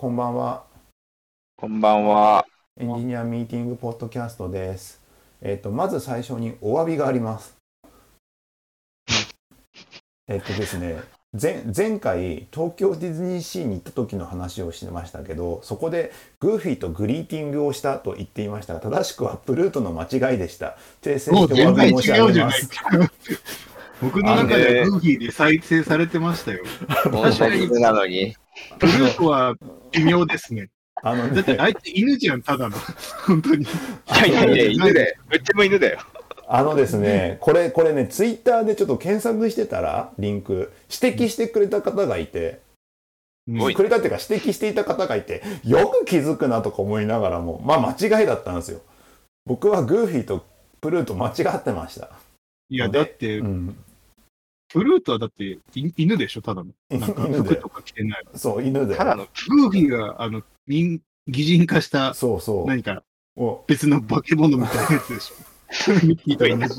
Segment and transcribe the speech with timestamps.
[0.00, 0.64] こんばんは。
[1.58, 2.46] こんばんは。
[2.78, 4.98] エンジニアミーティングポッドキャストです。
[5.42, 7.54] えっ、と、まず最初にお詫びがあります。
[10.26, 11.02] えっとですね、
[11.38, 22.70] 前前回東京ディズニーシーに行った時の話をしてましたけどそこでグーフィーとグリーティングをしたと言っていましたが正しくはプルートの間違いでした訂正してお詫び申し上げます。
[24.00, 26.64] 僕の中ではグーフィーで再生されてましたよ。
[27.12, 28.34] もう僕なのに。
[28.78, 29.54] ブルートは
[29.92, 30.68] 微妙ですね。
[31.02, 32.76] あのねだってあいつ犬じゃん、ただの。
[33.26, 33.64] 本当に。
[33.64, 33.66] い
[34.08, 35.16] やいやいや、 犬だよ。
[35.32, 35.98] うちも犬だよ。
[36.46, 42.60] あのですね、これ、これね、ツイッターでちょっと検索してたら、リンク、指摘してくれた方がいて、
[43.46, 48.80] くれたっていうか指摘していた方がいて、よく気づくなとか思いながらも、まあ間違いだったんですよ。
[49.46, 50.44] 僕はグーフィーと
[50.80, 52.10] プルート間違ってました。
[52.68, 53.76] いや、でだってう、ん。
[54.72, 55.60] ブルートはだってい
[55.96, 56.70] 犬でしょ、ただの。
[56.98, 58.24] なんか服とか着てない。
[58.34, 58.96] そう、犬で。
[58.96, 62.66] ただの、グーフィーが、あの、人擬人化したそうそう。
[62.66, 63.02] 何か
[63.36, 65.50] お別の化け物みたいなやつでしょ。
[66.04, 66.74] ミッキーと犬じ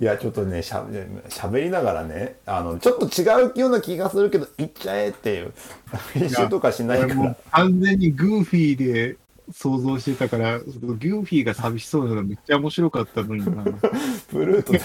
[0.00, 0.86] いや、ちょっとね、しゃ
[1.28, 5.52] しゃべりながらね、あの、ちょっと違うような気がするけど、行っちゃえっていう、
[6.14, 7.36] 編集とかしないから。
[7.50, 9.16] 完全にグーフィーで
[9.52, 13.64] 想像してたから、グーフィーが寂しそうなのめっちゃ面白かったのにな。
[14.30, 14.78] プルートが、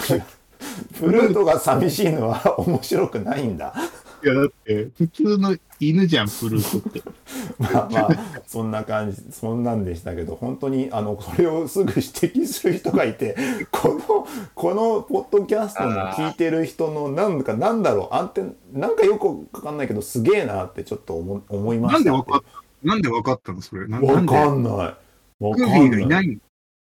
[0.98, 3.74] プルートが寂しいのは面白くないんだ。
[4.22, 7.02] いや、だって、普通の犬じゃん、プルートって。
[7.58, 8.08] まあまあ
[8.46, 13.36] そんな感じそんなんでしたけど本当にあのそれをすぐ指摘する人がいて
[13.70, 23.88] このこのポッドキャストの聞いてる人のなんかなんだろうあんてなんかよくわかんないけどすげえなってちょっと思思いましたなんでわかったなんでわかったのそれ。
[23.88, 24.98] なわかんないわか
[25.40, 26.34] グーフィーがいんないの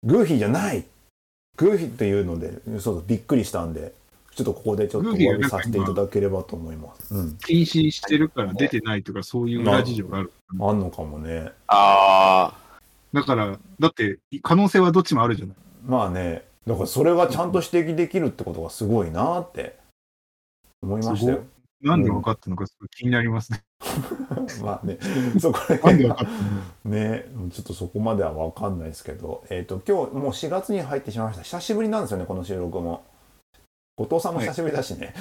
[0.04, 0.84] グーフィーじゃない
[1.56, 3.92] グーフィーっていうのでそうそうびっくりしたんで
[4.34, 10.32] ちょっとここでちょっとお詫びさせていただければと思いますうん禁止してるから出てないとか、そういう裏事情がある。
[10.60, 12.52] あんのかもねあ
[13.14, 15.56] だから、だって、可能性はどっちもあるじゃない。
[15.86, 19.78] まあね、だからそれがちゃんと指摘できるってことがすごいなって
[20.82, 21.44] 思いましたよ。
[21.82, 23.62] なんでわかったのか、すごい気になりますね。
[24.62, 24.98] まあね、
[25.38, 26.16] そこら辺が
[26.84, 31.42] ね、ちょっとそこまでは分かんないですけど、えっ、と、今日もう4月に入ってしまいました。
[31.42, 33.04] 久しぶりなんですよね、この収録も。
[33.96, 35.14] 後藤さんも久しぶりだしね。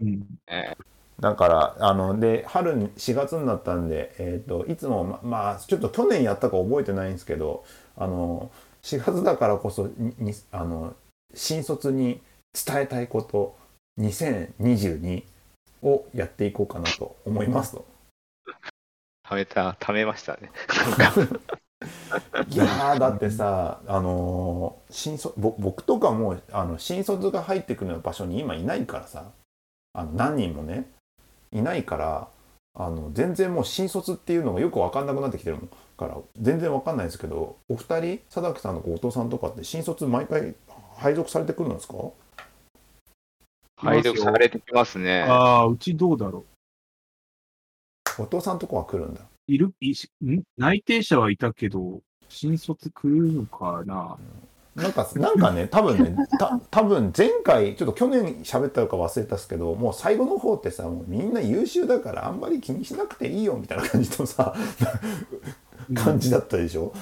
[0.00, 0.26] うん。
[0.48, 0.76] あ、え
[1.20, 7.64] だから、あの、で、春に、4月になったんで、えっ、と、いつも、ままあ、ちょっと去年やったか覚えてないんですけど、
[7.96, 8.50] あの、
[8.82, 10.94] 4月だからこそ、に、にあの、
[11.34, 12.20] 新卒に
[12.52, 13.56] 伝えたいこと、
[14.00, 15.24] 2022
[15.84, 17.84] をやっていこうかなと思いますと。
[19.22, 20.50] ためた、ためましたね。
[22.48, 29.32] いやーだってさ、あのー新卒ぼ僕とかもあの新卒が入ってくるような場所に今いないからさ
[29.92, 30.88] あの何人もね
[31.52, 32.28] いないから
[32.74, 35.58] あの全然もう新卒っていうのがよく分かんなくなってきてる
[35.98, 40.54] から全然分かんないですけどお二人佐々木さんの後藤さんとかって新卒毎回
[40.96, 41.94] 配属されてくるんですか？
[43.84, 45.22] 配属されてきますね。
[45.22, 46.44] ああ、うちどうだろ
[48.16, 49.24] 後藤さんとこは来るんだう。
[49.46, 50.42] いる、いしん？
[50.56, 54.16] 内定者はいたけど、新卒来るのかな？
[54.74, 64.54] なんか、なんかね、 多分ね、た多分前回、ちょっと去年喋ったのか忘れたっすけど、もう最後の方ってさ、もうみんな優秀だからあんまり気にしなくていいよみたいな感じのさ、
[65.94, 66.92] 感じだったでしょ？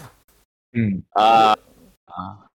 [0.74, 1.02] うん。
[1.14, 1.56] あ
[2.06, 2.50] あ、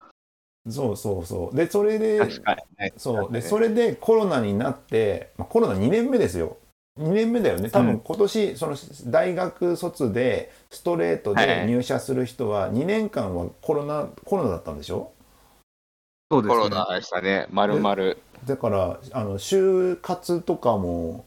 [0.69, 1.55] そうそうそう。
[1.55, 2.93] で、それで、確かにね。
[2.97, 3.31] そう。
[3.31, 6.57] で、それでコロナになって、まあ、コロナ2年目ですよ。
[6.99, 7.69] 2年目だよね。
[7.69, 15.11] 多分今年、その大学卒でストレートで入社する人は2年間はコロナ、コロナだったんでしょ？
[16.31, 16.63] そうですね。
[16.63, 17.45] コロナでしたね。
[17.51, 18.17] まるまる。
[18.45, 21.25] だからあの就活とかも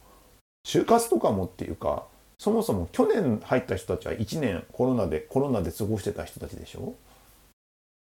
[0.67, 2.05] 就活とかもっていうか
[2.39, 6.95] そもそも去年入った人たちは1年コロナでコロナで過ごしてた人たちでしょ？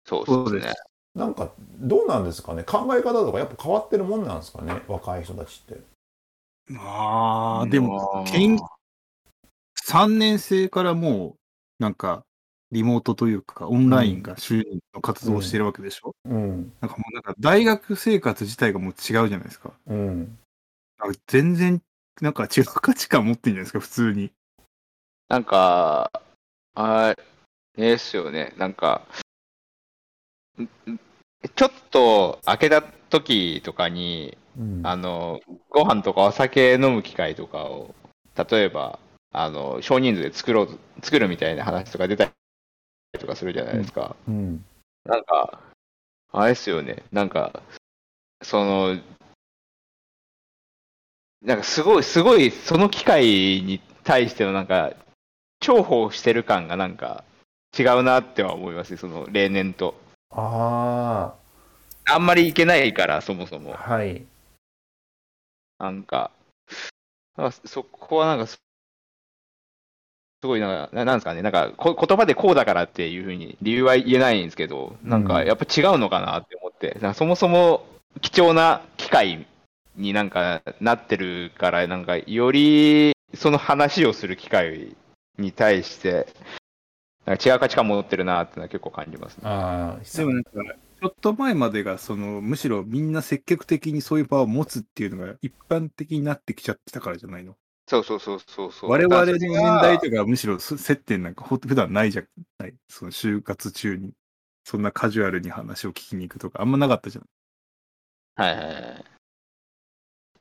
[0.07, 0.75] そうそうですですね。
[1.15, 2.63] なんかどうなんですかね？
[2.65, 4.81] 考え方とかやっぱ変わってるもんなんですかね？
[4.87, 5.81] 若い人たちって。
[6.79, 8.57] ああ、でも、あーけん
[9.89, 11.37] 3年生からも
[11.81, 12.23] う、なんか、
[12.71, 19.73] リモートというか、オンラインが主任の活動をしてるわけでしょ、うんなんかもうなんか、大学生活自体がもう違うじゃないですか。
[19.89, 20.39] うん
[20.99, 21.83] なんか全然、
[22.21, 24.31] なんか違う価値観持ってんじゃないですか、普通に。
[25.29, 26.13] なんか、
[26.75, 27.15] あ
[27.77, 28.55] れですよね。
[28.59, 29.09] なんか、
[31.55, 37.95] ちょっと開けた時とかに、うんあの、ご飯とかお酒飲む機会とかを、
[38.51, 38.99] 例えば、
[39.33, 42.33] あの、少人数で作ろう、作るみたいな話とか出たり
[43.19, 44.17] とかするじゃないですか。
[44.29, 44.65] うん
[45.05, 45.61] なんか、
[46.33, 47.05] あれですよね。
[47.11, 47.63] なんか、
[48.43, 48.99] その、
[51.43, 53.25] なんかすごい、すごい、その機会
[53.63, 54.93] に対してのなんか、
[55.61, 57.25] 重宝してる感がなんか
[57.79, 59.95] 違うなっては思いますね、その例年と。
[60.31, 61.35] あ
[62.07, 63.75] あんまりいけないから、そもそも。
[63.75, 63.95] あ。
[63.95, 64.25] はい。
[65.79, 66.31] なんか、
[67.37, 68.61] なんかそこはなんかす、
[70.43, 77.85] すごいなんか、ななんですかね、なんかこ言葉でこうだからっていうふうに理由は言えないんですけど、なんかやっぱ違うのかなって思って、なんかそもそも
[78.21, 79.47] 貴重な機会
[79.97, 84.97] になんかなってるから、なんかよりその話をする機会
[85.39, 86.27] に対して、
[87.27, 89.43] なんか違う価値観持ってるなってのは結構感じますね。
[89.45, 97.57] ああでもなんか、ちょっと前までが、その、むしろみんな積極的にそういう場を持つっていうのが一般的になってきちゃってたからじゃないの？
[97.87, 98.91] そうそうそうそうそう。
[98.91, 99.51] 我々の年
[99.83, 102.23] 代とかむしろそ接点なんかほ普段ないじゃ
[102.59, 102.75] ない？
[102.89, 104.13] その就活中に、
[104.65, 107.25] そんなカジュアルに話を聞きに行くとか、あんまなかったじゃん。
[108.37, 109.05] はいはいはい。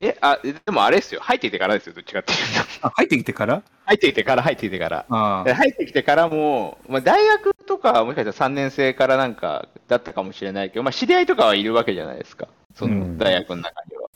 [0.02, 1.20] え、あ、でもあれですよ。
[1.22, 2.88] 入ってきてからですよ、どっちかっていうと。
[2.88, 3.64] あ、入ってきてから？
[3.86, 5.06] 入ってきてから、入ってきてから。
[5.10, 12.48] 入ってきてからも、まあ、大学とか、もしかしたら3年生からなんかだったかもしれないけど、まあ、知り合いとかはいるわけじゃないですか。
[12.76, 14.10] そうんの大学の中には。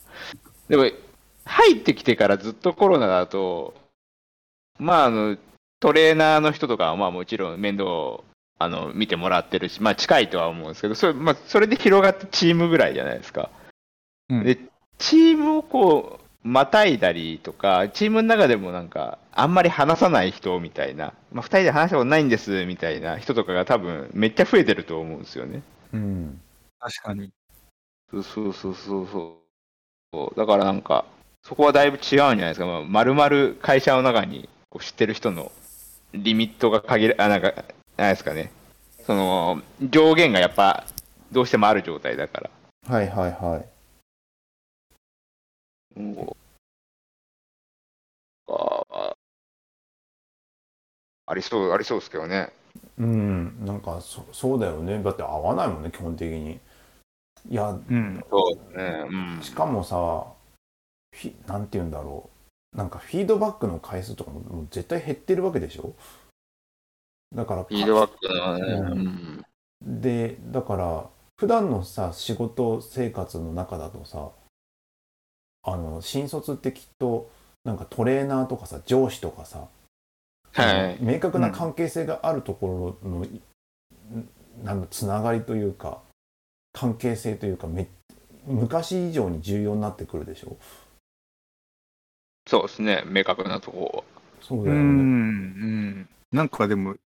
[0.70, 0.90] でも、
[1.46, 3.74] 入ってきてからずっとコロナだと、
[4.80, 5.38] まあ、あの、
[5.82, 8.24] トレーナーの人とかは、まあ、もちろん面倒を
[8.58, 13.50] あの見てもらってるし、まあ、近いとは思うんですけど、それ,、まあ、それで広がってチームぐらいじゃないですか。
[14.30, 14.58] うんで、
[14.98, 25.62] チームをこう、またいだりとか、チームの中でもなんか、あんまり話さない人みたいな、まあ、二人で話したことないんですみたいな人とかが多分、めっちゃ増えてると思うんですよね。
[25.94, 26.42] うん
[26.80, 27.31] 確かに。
[28.12, 30.38] そうそうそうそうそう。
[30.38, 31.06] だからなんか、
[31.44, 32.66] そこはだいぶ違うんじゃないですか。
[32.66, 35.51] まあ、丸々会社の中にこう知ってる人の
[36.13, 37.54] リミットが限ら、あ、なんか、
[37.96, 38.51] なんですかね。
[39.06, 40.86] その、上限がやっぱ、
[41.31, 42.50] どうしてもある状態だから。
[42.88, 43.73] はいはいはい
[45.95, 46.36] も
[48.48, 49.16] うあ
[51.25, 52.51] ありそう、ありそうですけどね。
[52.98, 56.60] うんなんかそそうだよねだって合わないもんね基本的に
[57.50, 58.24] いやうん。
[58.30, 59.06] そうですね。
[59.10, 59.44] うん。
[59.44, 60.25] しかもさ
[61.16, 62.30] フィなんて言うんだろ
[62.74, 65.94] うなんかフィードバックの回数とかももう絶対減ってるわけでしょ？
[67.34, 68.81] だからフィードバックのね、う
[69.86, 70.01] うん。
[70.01, 74.30] でだから普段のさ仕事生活の中だとさ
[75.63, 77.30] あの新卒ってきっと
[77.63, 79.68] なんかトレーナーとかさ上司とかさ、
[80.51, 80.98] はい。
[81.01, 83.42] 明確な関係性があるところの、ん
[84.63, 86.00] なんだつながりというか
[86.74, 87.88] 関係性というかめ
[88.45, 90.57] 昔以上に重要になってくるでしょ？
[92.45, 93.04] そうですね。
[93.07, 94.04] 明確なとこ
[94.42, 96.10] うそうだよね、ん。
[96.33, 96.98] なんかでも、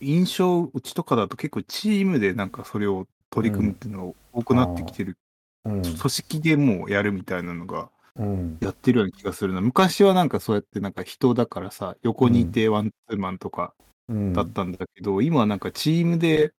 [0.00, 5.16] 印象、うちとかだと結構チームでなんかそれを取り組むっていうのが多くなってきてる。
[5.64, 7.90] うん組織でもうやるみたいなのが
[8.20, 8.58] うん。
[8.60, 9.60] やってるような気がするな。
[9.60, 13.74] 昔はなんかそうやってなんか人だからさ、横にいてワンツーマンとか
[14.08, 14.32] うん。
[14.32, 16.52] だったんだけど、今はなんかチームで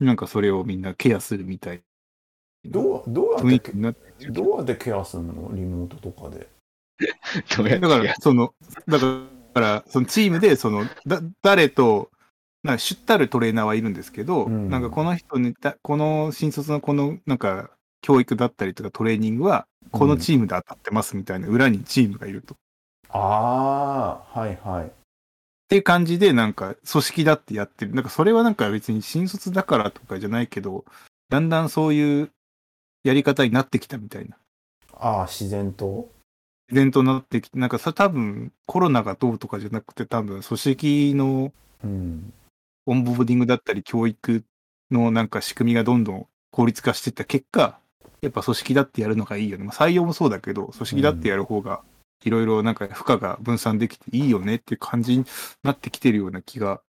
[0.00, 1.82] なんかそれをみんなケアするみたいな
[2.70, 4.54] どうどうやって雰囲気になってど。
[4.54, 5.50] うやってケアするの？
[5.54, 6.48] リモートとかで。
[7.56, 8.54] どうやってだから、その、
[8.86, 12.10] だから、そのチームで、その、だ、誰と、
[12.62, 14.70] なんか、たるトレーナーはいるんですけど、うん。
[14.70, 17.70] なんかこの人にた、この新卒のこの、なんか、
[18.04, 22.52] 教育だったりとかトレーニングは、このチームで当たってますみたいな、裏にチームがいると。
[22.54, 22.56] っ
[23.08, 24.92] ああはいはい
[25.68, 27.94] ていう感じで、なんか、組織だってやってる。
[27.94, 30.84] なんか、それはなんか別に新卒だからとかじゃないけど、
[31.30, 32.30] だんだんそういう
[33.04, 34.36] やり方になってきたみたいな。
[34.92, 36.10] ああ自然と？
[36.70, 41.52] イベントになってきて、なんかさ、多分、コロナがどうとかじゃなくて、多分、組織の
[41.82, 42.32] うん
[42.84, 44.44] オンボーディングだったり教育
[44.90, 47.78] のなんか仕組みがどんどん効率化していった結果、
[48.24, 49.64] やっぱ組織だってやるのがいいよね。
[49.64, 51.82] まあ、採用もそうだけど、組織だってやる方が、
[52.24, 55.26] いろいろなんか負荷が分散できていいよねっていう感じに
[55.62, 56.80] なってきてるような気が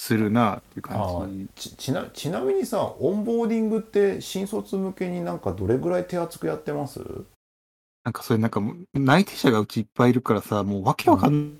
[0.00, 1.70] するなっていう感じ。
[1.70, 7.00] ちちなちなみにさオンボーディングって新卒向けになんかどれぐらい手厚くやってます？
[8.04, 11.58] なんかそれなんかもう内定者がうちいっぱいいるからさ、もうわけわかん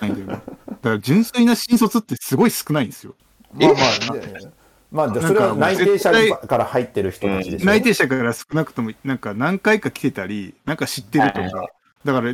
[0.00, 0.42] ないんだよね。
[0.68, 3.14] だから純粋な新卒ってすごい少ないんですよ。
[3.54, 3.76] まあま
[4.10, 4.50] あで
[4.96, 7.66] まあでそれは内定者から入ってる人たちでしょ。
[7.66, 11.68] 内定者から少なくとも、なんか何回か来てたり、なんか知ってるとはいか、
[12.04, 12.32] だから、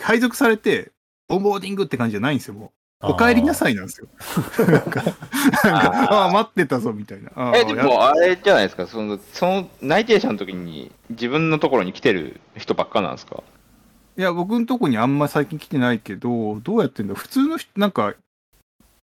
[0.00, 0.92] 配属されて、
[1.28, 3.08] オンボーディングって感じじゃないんですよ、もう。
[3.12, 4.08] お帰りなさいなんですよ。
[4.66, 7.52] なんか、なんかああ、待ってたぞ、みたいな。
[7.56, 13.42] え、でやもあれじゃないですか、その、その内定者の時に自分のところに来てる人ばっかなんですか？
[14.16, 18.14] いや、僕のとこにあんま最近来てないけど、どうやってんだ普通の人、なんか、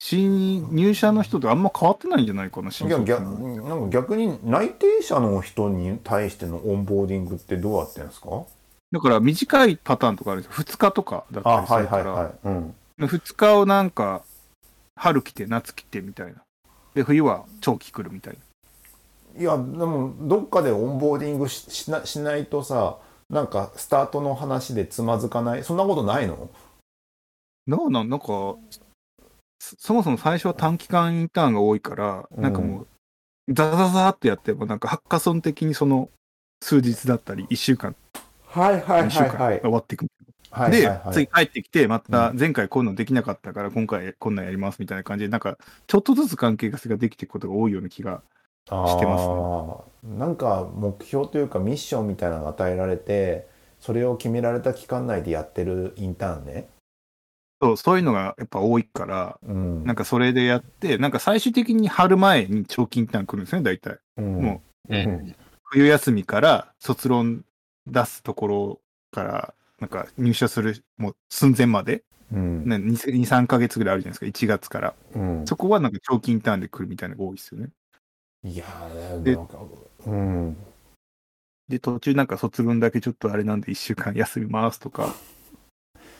[0.05, 8.43] 新入社の人とあんま変わってないんじゃないかな、新卒逆のなんか逆に内定者の人に対してのオンボーディングってどうやってんですか？
[8.91, 10.65] だから短いパターンとかあるんですよ。
[10.65, 14.23] 2日とかだったありするから、はいはいはい、うん、2日をなんか、
[14.97, 16.43] 春来て夏来てみたいな。
[16.95, 18.37] で、冬は長期来るみたい
[19.37, 19.41] な。
[19.41, 22.99] いやでもどっかでオンボーディングししなしないとさ
[23.31, 25.63] なんかスタートの話でつまずかない？
[25.63, 26.51] そんなことないの？
[27.69, 28.57] なんなん、なんか、
[29.63, 32.43] そそもそも最初は短期間インターンが多いから、うん。
[32.43, 32.89] なんかもう、
[33.49, 36.11] ザザザーってやっても、なんかハッカソン的にその、
[36.61, 37.95] 数日だったり、1週間、
[38.45, 40.07] はいはい2週間終わっていく。
[40.07, 40.09] で、
[40.51, 41.15] はいはいはい。
[41.15, 48.23] 次帰ってきて、また前回こういうのできなかったから、今回こんなんやりますみたいな感じで、なんか、ちょっとずつ関係性ができていくことが多いような気が。
[48.67, 50.19] してますね。
[50.19, 53.49] なんか目標というかミッションみたいなのが与えられて
[53.81, 56.69] それを決められた期間内でやってるインターンね
[57.63, 59.85] そう、そういうのがやっぱ多いから、うん。
[59.85, 63.99] なんかそれでやって、なんか最終的に春前に長期インターン来るんですね、大体。
[64.17, 64.43] うん。
[64.43, 65.09] もううん。
[65.29, 67.45] ん冬休みから卒論
[67.87, 68.81] 出すところ
[69.13, 72.03] から、なんか入社する、もう寸前まで、
[72.33, 72.69] うん。
[72.69, 74.95] ね、2、3ヶ月ぐらいあるじゃないですか、1月から。
[75.15, 75.47] うん。
[75.47, 77.69] そこはなんか長期インターンで来るみたいなのが多いですよね。
[78.45, 79.59] いやーでなんか
[80.07, 80.57] うん。
[81.69, 85.15] で、途中なんか卒論だけちょっとあれなんで1週間休みますとか、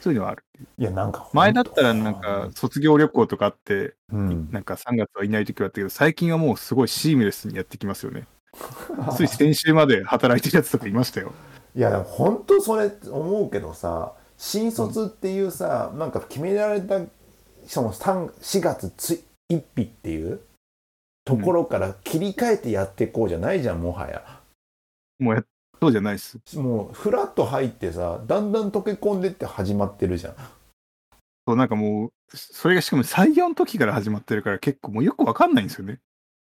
[0.03, 0.43] そういうのはある。
[0.77, 8.27] いやなんか前だったらなんか卒業旅行とかあって、うんなんか3月はいない時はあったけど、最近はもうすごいシームレスにやってきますよね。
[9.15, 11.31] つい先週まで働いてるやつとかいましたよ。
[11.73, 16.99] いやでも本当それ思うけどさ新卒っていうさ、なんか決められた
[17.65, 20.41] その3 4月つ1日っていう
[21.23, 24.41] ところから切り替えてやっていこうじゃないじゃんもはや
[25.19, 25.43] もうや、
[25.83, 26.39] そうじゃないです。
[26.55, 30.35] もうフラッと入ってさだんだん溶け込んでって始まってるじゃん
[31.45, 35.99] そう、なんかもう、それがしかも採用の時から始まってるから結構もうよくわかんないんですよね。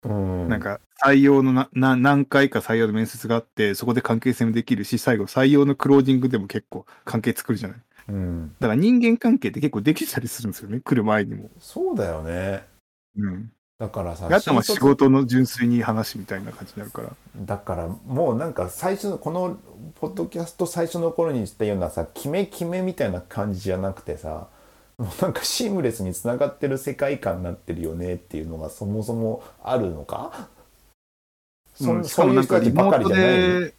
[0.03, 7.77] うんなんか採用のなな何回か採用の面接があって、そこで関係性もできるし、最後採用のクロージングでも結構関係作るじゃない。
[8.09, 11.49] うんだから人間関係って結構できたりするんですよね、来る前にも。
[11.59, 12.65] そうだよね
[13.15, 13.51] うん。
[13.81, 17.09] だからさあ仕事の純粋に話みたいな感じになるから。
[17.35, 19.57] だからもうなんか最初のこの
[19.95, 24.49] ポッドキャスト最初の頃に言ったようなさ決め決めみたいな感じじゃなくてさ
[24.99, 30.47] もうなんかシームレスにつながってる世界観になってるよねっていうのがそもそもあるのか？
[31.73, 33.73] そ,、うん、しそういう人たちばかりじゃない、で、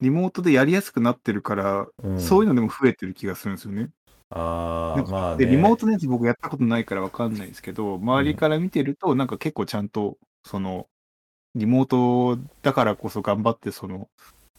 [0.00, 3.90] リモートでやりやすくなってるから、うんそういうのでも増えてる気がするんですよね。
[4.30, 10.86] あまあねで、リモートのやつ僕やったことないからわかんないですけど、周りから見てると、なんか結構ちゃんと、その、
[11.54, 14.08] リモートだからこそ頑張って、その、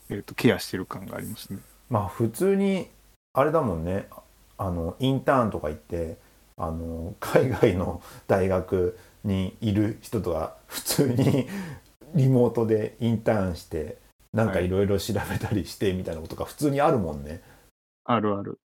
[0.09, 1.59] えっ、と、ケアしてる感がありますね。
[1.89, 2.87] まあ普通に
[3.33, 4.07] あれだもんね
[4.57, 6.17] あのインターンとか行って
[6.57, 11.47] あの 海外の大学にいる人とか普通に
[12.15, 13.97] リモートでインターンして
[14.33, 17.41] なんかいろいろ調べたりしてみたいなことが普通にあるもんね。
[18.03, 18.59] あるある。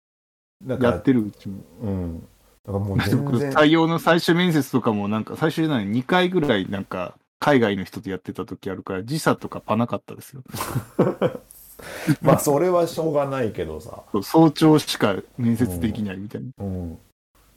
[0.63, 1.63] だからやってるうちも。
[1.82, 2.20] うん。
[2.65, 2.98] だからもう。
[2.98, 10.44] 採用の最終面接とかもなんか、最初じゃない、2回ぐらいなんか、海外の人とやってた時あるから、時差とかパなかったですよ。
[12.22, 14.03] まあそれはしょうがないけどさ。
[14.22, 16.50] 早朝しか面接できないみたいな。
[16.60, 17.00] うん。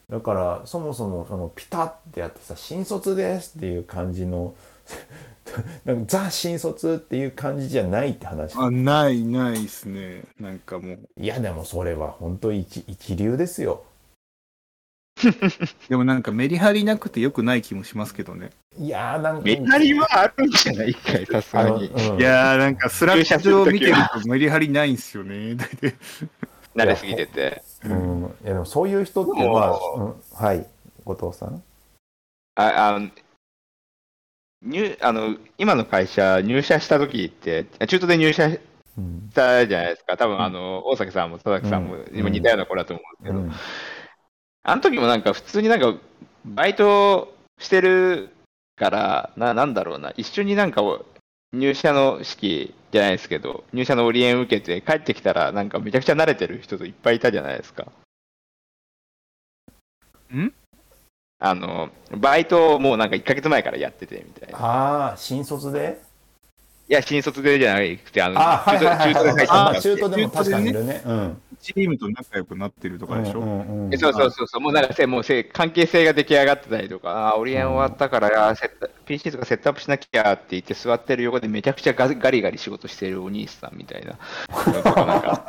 [0.09, 4.55] だからそもそもそのピタッてやってさ新卒ですっていう感じの
[5.85, 10.23] なんかザ新卒っていう感じじゃないって話あ、ない、ないですね。
[10.41, 10.99] なんかもう。
[11.17, 13.85] いやでもそれは本当一一流ですよ
[15.88, 18.50] でもなんかメリハリなくて良くない気もしますけどね。
[18.76, 21.87] いやーなんかメリハリはあるんじゃないかい、さすがに。
[21.87, 25.55] うん、いやーなんかスラックを見てるとメリハリないんですよね。
[25.57, 25.95] 大体
[26.75, 27.62] 慣れすぎてて。
[27.85, 30.67] うん、いやでもそういう人ってまあ、うん、はい
[31.05, 31.62] 後藤さん
[32.57, 33.11] ああの
[34.64, 38.61] 入あの今の会社、入社した時って、中途で入社し
[38.97, 42.11] うんたじゃないですか、多分あの大崎さんも佐々木さんもうん。
[42.14, 43.52] 今似たような子だと思うんですけど、うん。
[44.62, 45.94] あの時もなんか普通になんか
[46.44, 48.30] バイトしてる
[48.76, 50.83] から、ななんだろうな、一緒になんか
[51.52, 57.87] 入社の式じゃないですけど、入社のオリエン受けて帰ってきたら、なんかめちゃくちゃ慣れてる人といっぱいいたじゃないですか。
[60.33, 60.52] ん？
[61.38, 64.59] あの、バイトをもうなんか1ヶ月前からやっててみたいな。
[64.59, 66.00] ああ新卒で？
[66.87, 69.14] いや、新卒でじゃなくて、あの、あーはいはいはい。
[69.14, 71.03] 中途中途で入ったあ中途でも確かにいるね。
[71.07, 71.41] うん。
[71.62, 73.41] チームと仲良くなってるとかでしょ？
[73.41, 84.19] うんうんうんえそうそうそうそう、もうなんかせもうせ関係性が出来上がってたりとか、あーオリエン終わったから、あーセット PC とかセットアップしなきゃって言って座ってる横でめちゃくちゃガガリガリ仕事してるお兄さんみたいな。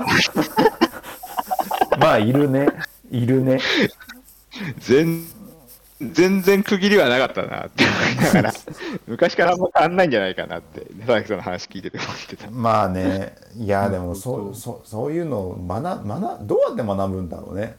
[2.00, 2.70] まあいるね。
[3.12, 3.60] いるね。
[4.80, 5.22] 全
[6.02, 8.54] 全然区切りはなかったなって思いながら、
[9.08, 12.52] 昔からあんま変わんないんじゃないかなって、佐々木さんの話聞いてて思ってた。
[12.52, 17.78] まあねいやでもそそううそそういうのを学学どうやって学ぶんだろうね。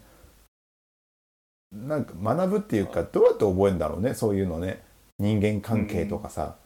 [1.73, 4.83] なんか学ぶっていうかどうやって覚えるんだろうねそういうのね。
[5.19, 6.57] 人間関係とかさ、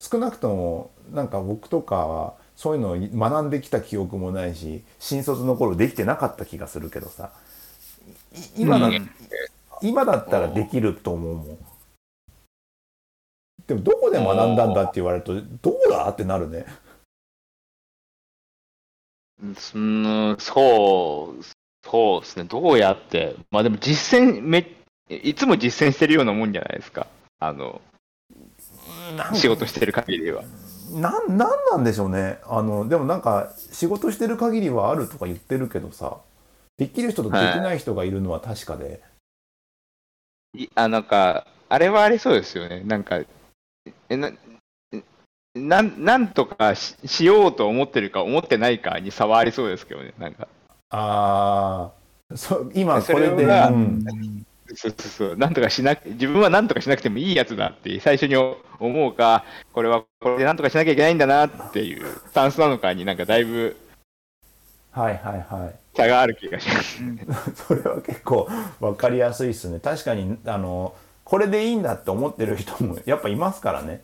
[0.00, 2.96] 少なくともなんか僕とかはそういうのを
[3.30, 7.32] 学んできた記憶もないし新卒の頃できてなかった気がするけどさ。
[8.32, 9.10] い今だ、うん
[9.82, 11.58] 今だったらできると思うもん
[13.66, 16.66] でもどこで学んだんだって言われるとどうだってなるね
[19.74, 21.44] うん、そう、
[21.86, 22.44] そうですね。
[22.44, 23.36] どうやって。
[23.50, 24.70] まあでも実践め、
[25.08, 27.06] いつも実践してるようなもんじゃないですか。
[27.38, 27.80] あの、
[29.34, 30.44] 仕事してる限りは。
[30.92, 36.18] なんなんなんでしょうねあのでもなんか仕事してる限りはあるとか言ってるけどさ
[36.78, 39.00] できる人とできない人がいるのは確かで、
[40.54, 42.82] いあ、なんか、あれはありそうですよね。
[42.84, 43.20] なんか、
[44.08, 44.32] えな、
[45.54, 50.12] なんなんとかししようと思ってるか思ってないかに差はありそうですけどね。
[50.18, 50.48] なんか、
[50.90, 51.90] あ
[52.32, 54.04] あそう今これでそれはうん
[54.74, 63.76] そうそうそう、なんとかしなく、自分はなんとかしなくてもいいやつだって最初に思うか、これはこれでなんとかしなきゃいけないんだなっていうスタンスなのかになんかだいぶ
[64.90, 65.96] はいはいはい。
[65.96, 67.02] 差がある気がします。
[67.66, 68.48] それは結構
[68.80, 69.80] 分かりやすいっすね。
[69.80, 70.94] 確かにあの
[71.24, 74.02] これでいいんだって思ってる人もやっぱいますからね、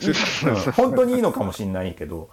[0.00, 0.72] うん。
[0.72, 2.30] 本当にいいのかもしれないけど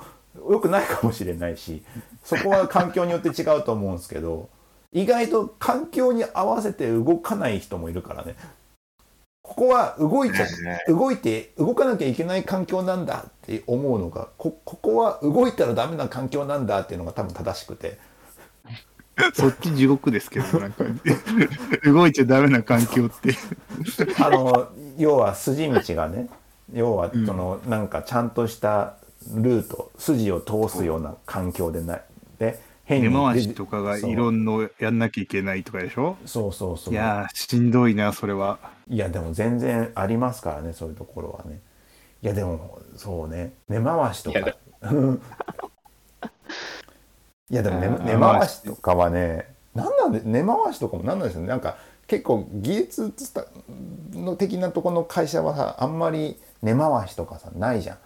[0.49, 1.83] よくないかもしれないし
[2.23, 4.49] そこは環境によって違うと思うんですけど
[4.91, 8.35] 意外と環境に合わせて動かない人もいるからね
[9.47, 10.47] ここは動いちゃ
[10.87, 17.99] 動いて動かなきゃいけない環境なんだって思うのがこここは動いたらダメな環境なんだっていうのが多分正しくて。
[19.33, 20.83] そっち地獄ですけど、なんか、
[21.89, 23.33] 動いちゃダメな環境って。
[24.21, 26.27] あの要は筋道がね
[26.73, 28.95] 要はその、なんかちゃんとした
[29.33, 32.01] ルート筋を通すような環境でない。
[32.39, 36.15] で変根に回しとかがいろんなやんなきゃいけないとかでしょ？
[36.25, 36.93] そうそうそう。
[36.93, 38.59] いやー、しんどいな、それは。
[38.87, 41.59] いやでも全然ありますからねそういうところはね。
[42.21, 43.53] いやでもそうね。
[43.67, 44.39] 根回しとか。
[44.39, 44.55] いや
[47.49, 51.47] いやでも根根回しとかはねなんなんで根回しとかもなんなんですよね。
[51.47, 53.45] なんか結構技術つた
[54.13, 57.97] の的なところの会社はさあんまり根回しとかさないじゃん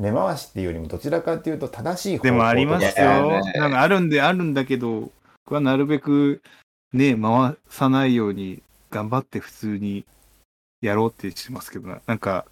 [0.00, 3.30] 根回しっていうよりもどちらかっていうと正しい方でもありますよ。
[3.30, 5.12] ねなんかあるんであるんだけど、
[5.44, 6.42] 僕はなるべく
[6.92, 10.06] ね、回さないように頑張って普通に
[10.80, 12.00] やろうってしてますけどな。
[12.06, 12.46] なんか、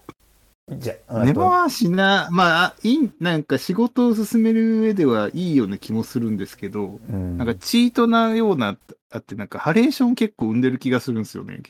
[0.70, 8.76] じゃあ根回しな、まあ、いい、なんか仕事を進める上ではいいような気もするんですけど、うんなんかチートなような、
[9.10, 11.62] あって、なんかハレーション結構生んでる気がするんですよね。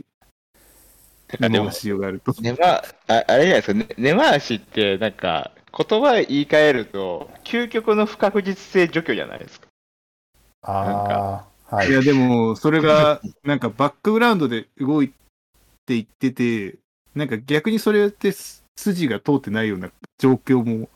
[1.40, 2.34] 根でも回しをやると。
[2.40, 9.66] 根回ああれじゃないですか、ね、根回しってなんか言葉言い換えると究極の不確実性除去じゃないですか。
[10.62, 11.90] ああはい。
[11.90, 15.12] いや、でも、それが、 なんかバックグラウンドで動い
[15.86, 16.78] ていってて、
[17.14, 20.88] なんか逆にそれってす筋が通ってないような状況も、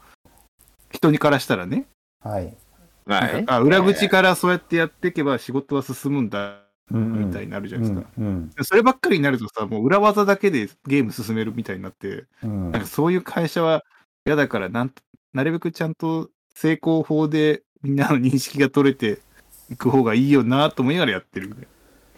[0.90, 1.86] 人にからしたらね、
[2.20, 2.56] はい。
[3.04, 8.08] まあ裏口からそうやってやっていけば仕事は進むんだ、みみたいになるじゃないですか。
[8.18, 13.84] うんそればっかりになるとさ、もう裏技だけでゲーム進めるみたいになって、うんなんかそういう会社は
[14.26, 19.20] 嫌だからなんと、なるべくちゃんと成功法でみんなの認識が取れて
[19.70, 21.56] いく方がいいよなと思いながらやってる。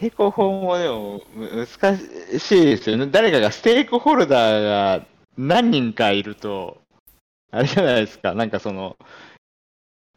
[0.00, 1.98] 成功法もでもむ難
[2.38, 3.06] しいですよね。
[3.06, 4.64] 誰かがステークホルダー
[5.00, 6.78] が何人かいると、
[7.50, 8.96] あれじゃないですか、なんかその、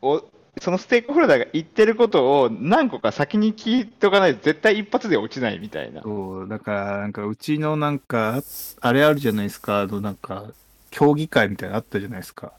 [0.01, 0.23] お
[0.59, 6.01] そのステークホルダーが言ってることを何個か先に聞いておかないと絶対一発で落ちないみたいな。
[6.01, 8.41] そう、だから、なんか、うちのなんか、
[8.81, 10.51] あれあるじゃないですか、あの、なんか、
[10.89, 12.53] 競技会みたいなのあったじゃないですか。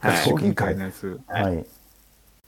[0.00, 1.20] はい合宿みたいなやつ。
[1.26, 1.66] はい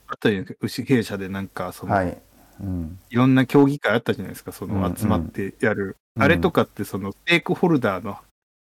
[0.07, 0.57] あったじゃないですか。
[0.61, 2.17] 牛弊社でなんか、その、はい
[2.61, 5.85] うんいろんな競技会あったじゃないですか、そうんうんの集まってやる。
[5.85, 8.17] うんあれとかって、その、ステークホルダーの、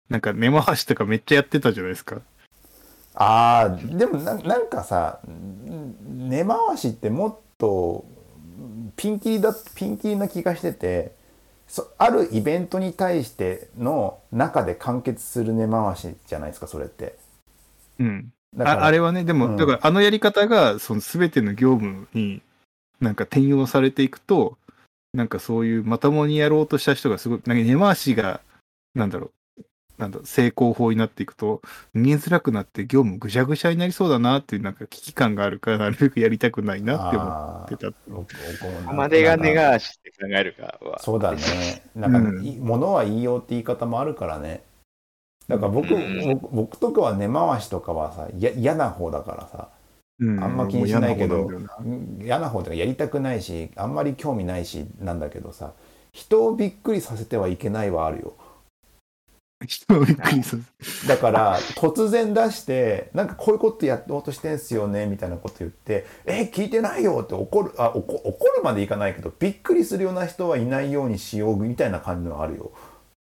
[0.09, 2.21] なんか根回しとかめっちゃやってたじゃないですか。
[3.17, 8.05] ああでもななんかさん根回しってもっと
[8.97, 11.17] ピンキリだピンキリな気がしてて
[11.67, 17.17] そあるイベントに対しての中で完結する根回しじゃないですかそれって。
[17.99, 18.33] うん。
[18.55, 22.41] だからああれはね、でも、うんだからあのやり方が、その全ての業務に
[23.01, 24.57] なんか転用されていくと、
[25.13, 28.41] なんかそういうまともにやろうとした人がすごい、なんか根回しが、
[28.95, 29.31] なんだろう、
[29.99, 31.63] なんだ成功法になっていくと、
[31.95, 38.93] 見えづらくなって業務ぐしゃぐしゃになりそうだなっていうなんか危機感があるから、なるべくやりたくないなって思あってた。
[38.93, 40.99] までが根なんか回しって考えるかは。
[41.01, 41.83] そうだね。
[41.95, 44.63] なんか、うんは言いようって言い方もあるからね。
[45.49, 49.69] だから僕、うん僕僕とかは根回しとかはさや嫌な方だからさ
[50.19, 51.49] うんあんま気にしないけど
[52.21, 55.73] 嫌な方とかやりたくないしあんまり興味ないしなんだけどさ
[56.13, 58.35] 人をびっくりさせてはいけないはあるよ
[59.67, 60.63] 人をびっくりする。
[61.09, 72.73] だから突然出してなんかこういうことやろうとしてんすよねみたいなこと言って「え聞いてないよ」って怒るあ怒怒るまでいかないけどびっくりするような人はいないようにしようみたいな感じのあるよ。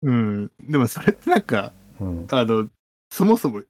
[0.02, 0.50] うん。
[0.60, 2.68] でもそれってなんか、うんあの、
[3.10, 3.62] そもそも、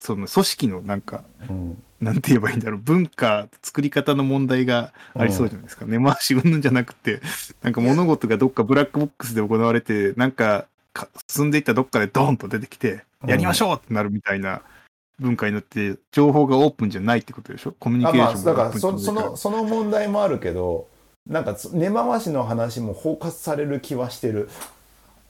[0.00, 5.84] その組織のなんか、うんなんて言えばいいんだろう、文化、作り方の問題がありそうじゃないですか。
[5.86, 7.20] 根回し云々じゃなくて、
[7.62, 10.66] なんか物事がどっかブラックボックスで行われて、なんかか
[11.28, 14.62] 進んでいったどっかでドーンと出てきて、うんやりましょうってなるみたいな
[15.20, 17.72] 文化になって、情報がオープンじゃないってことでしょ？
[17.78, 20.88] コミュニあケーションまあだからがオープンじゃそないそのその問題もあるけど
[21.26, 24.50] なんか根回しの話も包括される気はしてる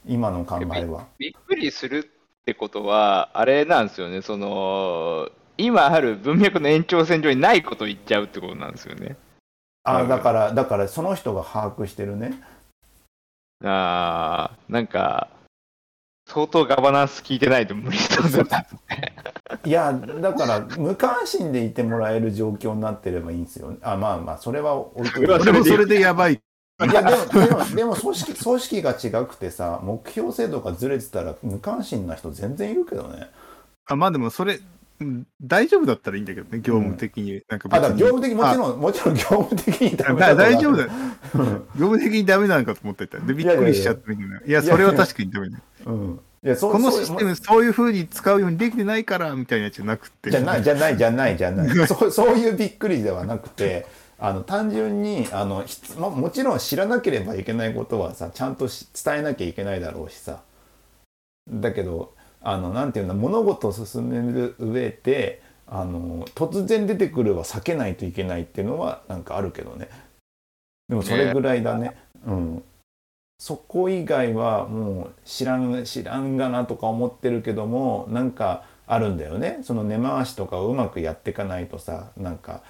[0.06, 1.06] 今の考えは。
[1.18, 9.16] びっくりするってことは、あれなんですよね、その、今ある文脈の延長線上にないことを言っちゃうってことなんですよね。
[9.84, 12.40] あだからだからその人が把握してるね。
[13.62, 15.28] あーなんか、
[16.32, 18.66] 相当ガバナンス聞いてないと無理そうだ
[19.64, 23.76] いやだから無関心でいてもらえる状況になってればいいんですよ。
[23.82, 25.20] あまあまあそれは置いといて。
[25.20, 26.34] それは俺もそれでやばい。
[26.34, 26.38] い
[26.92, 33.28] やでもでもでも組織 組織が違くてさ目標制度がずれてたら無関心な人全然いるけどね。
[33.84, 34.58] あまあでもそれ、
[35.00, 37.42] うん大丈夫だったらいいんだけどね、業務的に。
[37.48, 38.56] なんかあだから業務的もちん。
[38.56, 40.88] ろんもちろん業務的にダあメだだ大丈夫だ。
[41.74, 43.20] 業務的にダメなのかと思ってた。
[43.20, 44.40] で、びっくりしちゃったみたいな。
[44.46, 45.62] いや、それは確かにダメだよ。
[45.86, 46.20] うん。
[46.44, 50.30] いやそうこのシステム、そういう風に使うようにできてないから、みたいなやつじゃなくて。
[50.30, 53.86] じゃないじゃないじゃないじゃない そうそういうびっくりではなくて
[54.18, 60.42] あの単純にあのひつ、ま、もちろん知らなければいけないことはさちゃんとし伝えなきゃいけないだろうしさ
[61.48, 69.88] だけどあのなんていうんだ物事を進める上であの突然出てくるは避けないといけないっていうのはなんかあるけどね。
[70.88, 71.96] でもそれぐらいだね。
[72.26, 72.62] うん。
[73.38, 79.60] そこ以外はもう知らん知らんがなとか思ってるけどもなんかあるんだよね。
[79.62, 82.62] その根回しとかをうまくやっていかないとさなんか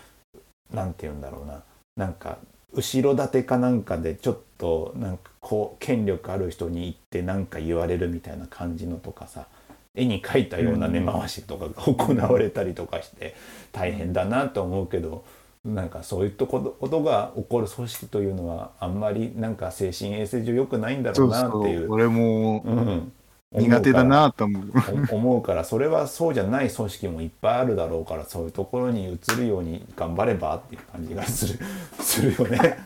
[0.72, 1.62] なんて言うんだろうな。
[1.96, 2.38] なんか
[2.72, 9.46] 後ろ盾かなんかでちょっとなんかこう権力ある人に言ってなんか言われるみたいな感じのとかさ
[9.94, 13.34] 絵に描いたような根回しとかが行われたりとかして
[13.72, 15.24] 大変だなと思うけど
[15.64, 21.68] なんかそういったことが起こる組織というのはあんまりなんか精神衛生上良くないんだろそううなってそ。
[21.68, 21.92] いうう。
[21.92, 23.12] 俺もうん
[23.52, 24.72] 苦手だなと思う。
[25.10, 31.58] お思うからそれはそうじゃない組織もいっぱいあるだろうからそういうところに移るように頑張ればっていう感じがする
[32.00, 32.78] するよね。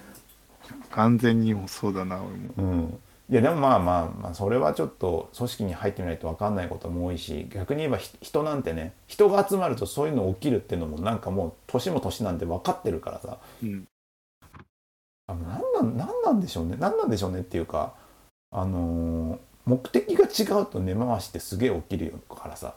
[0.90, 2.54] 完全にもそうだな、俺も。
[2.56, 13.38] うん、いやでもまあまあまあそれはちょっと組織に入ってみないと分かんないことも多いし逆に言えばひ人なんてね人が集まるとそういうの起きるっていうのもなんかもう年も年なんて分かってるからさ。
[13.62, 13.88] うん。
[15.28, 17.94] あのなんなんなんなんでしょうねなんなんでしょうねっていうか
[18.52, 22.74] あのー目的が違うと根回しってすげえ起きるよからさ。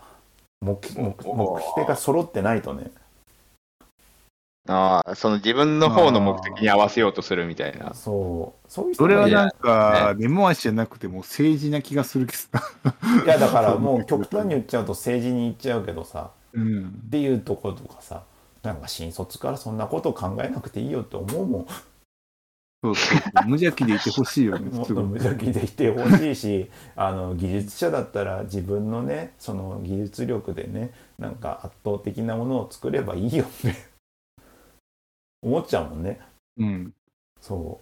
[0.61, 2.91] 目目目的が揃ってないとね
[4.67, 7.93] ああ、その自分の方の目的に合わせようとするみたいな。
[7.93, 12.49] そうそういう人それはなんか、根回しじゃなくても政治な気がするけどさ。
[13.25, 17.09] やだから もう極端に言っちゃうと政治に行っちゃうけどさうんっ。
[17.09, 18.23] ていうところとかさ
[18.63, 21.65] なんか新卒からそんなこと考えなくていいよって思うもん
[22.81, 23.19] そうそう。
[23.45, 33.75] 無邪気でいてほしいよね、 もっと無邪気でいてほしいし あの技術者だったら自分のねその技術力でねなんか圧倒的なものを作ればいいよって
[35.41, 36.19] 思っちゃうもんね
[36.57, 36.93] うん。
[37.39, 37.79] そ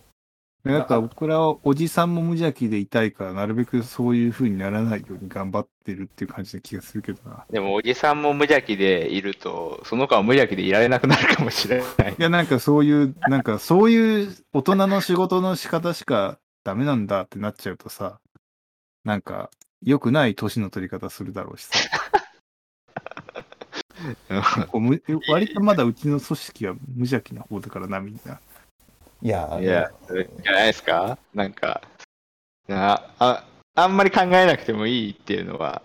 [0.64, 7.46] なんか僕らはおじさんも無邪気でいたいから、なるべくそういう風にならないように頑張ってるっていう感じな気がするけどな。
[7.50, 12.16] でも、おじさんも無邪気でいると、その子は無邪気でいられなくなるかもしれない。
[12.20, 18.20] いや、なんかそういう、なんかそういう大人の仕事の仕方しかダメなんだってなっちゃうとさ、
[19.06, 19.50] なんか
[19.82, 21.78] 良くない年の取り方するだろうしさ。
[25.30, 28.34] 割とまだうちの組織は無邪気な方だからな、みんな。
[28.34, 28.38] う
[29.26, 31.18] いやいや、じゃないですか？
[31.34, 31.82] なんか、
[32.68, 33.44] なあ、
[33.76, 35.82] あんまり考えなくてもいいっていうのは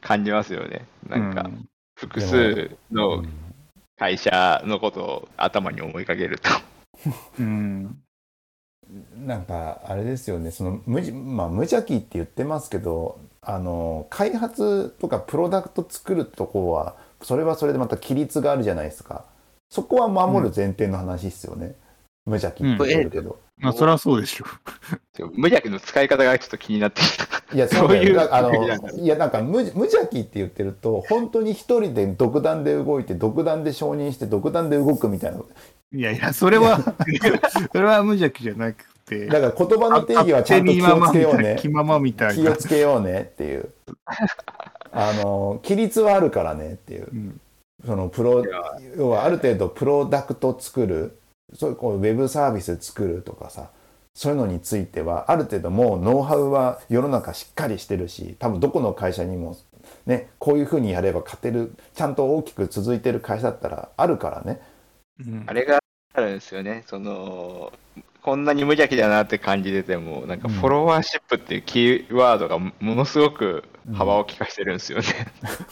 [0.00, 0.86] 感じますよね。
[1.08, 3.28] なんか、うん複数うのん
[3.96, 6.48] 会社のことを頭に思いかけると。
[7.38, 8.02] うん。
[9.16, 19.24] なんかあれですよねその無,、まあ、無邪気って言ってますけどあの開発とかプロダクト作るとこはそれはそれでまた規律があるじゃないですか。
[19.70, 21.74] そこは守る前提の話ですよね、
[22.26, 24.44] 無邪気って言ってるけど、まあ、そりゃそうでしょ。
[25.34, 27.24] 無邪気の使い方がちょっと気になってきた。
[27.54, 28.54] いやそういうだあの
[28.98, 35.38] いやなんか無無邪気って言ってると本当に一人で独断で動いて独断で承認して独断で動くみたいな。
[35.94, 36.80] いやいや、それは、
[37.70, 41.56] それは無邪気じゃなくて、だから言葉の定義はちゃんと気をつけようね。
[41.60, 42.34] 気ままみたいな。
[42.34, 42.56] 気を。
[42.56, 43.68] つけようねっていう
[44.92, 47.08] あの規律はあるからねっていう。
[47.12, 47.40] うん。
[47.84, 48.44] そのプロ
[48.96, 51.18] 要はある程度プロダクト作る
[51.54, 53.70] そういうこうウェブサービス作るとかさ
[54.14, 59.56] そういうのについてはある程度もうノウハウは世の中しっかりしてるし多分どこの会社にも
[60.06, 64.60] ねこういうふうにやれば勝てるちゃんと大きく続いてる会社だったらあるからね。
[65.18, 65.44] うん。
[65.46, 65.80] あれが
[66.14, 66.84] あるんですよね。
[66.86, 67.72] その、
[68.22, 70.54] こんなに無邪気だなって感じてても、なんかうん。
[70.54, 75.04] フォロワーシップっていうキーワードがものすごく幅を利かしてるんですよね。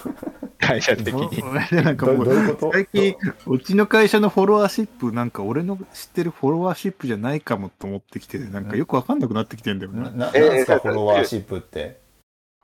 [0.58, 1.42] 会社的に。
[1.82, 2.72] なんかどもうどういうこと？
[2.72, 10.02] 最近、うちの会社のフォロワーシップ、なんか俺の知ってるフォロワーシップじゃないかもと思ってきて、なんかよくわかんなくなってきてんだよね。
[10.02, 11.98] ななえなんすかえフォロワーシップって？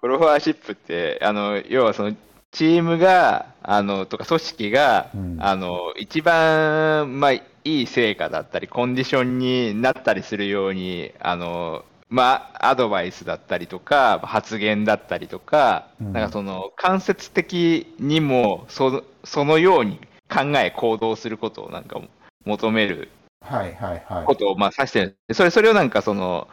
[0.01, 2.15] フォロワーシップって、あの、要はその、
[2.53, 5.37] チームが、あの、とか組織が、うん。
[5.41, 7.33] あの、一番、まあ、
[7.67, 16.13] いい成果だったり、コンディションになったりするように、あの、まあ、アドバイスだったりとか、発言だったりとか、うん。
[16.13, 19.99] なんかその、間接的にも、そそのように
[20.29, 22.01] 考え、行動することをなんか
[22.45, 23.09] 求める
[23.41, 24.25] はいはいはい。
[24.25, 25.17] ことを、まあ、指してる。
[25.33, 26.49] それ、それをなんかその、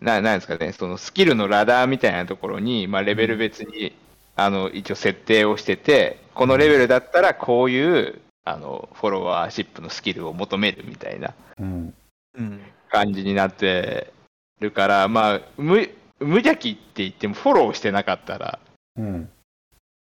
[0.00, 3.94] な、なんですかね、そのスキルのラダーみたいなところに、まあ、レベル別に、
[4.36, 11.34] あの、一応設定をしてて、このレベルだったら、こういう、あの、フォロワーシップのスキルを求めるみたいな。
[11.58, 11.94] うん。
[12.36, 12.60] うん。
[12.90, 14.12] 感じになって
[14.60, 15.88] るから、まあ、無、
[16.20, 18.58] 無邪気って言ってもフォローしてなかったら、
[18.96, 19.28] うん。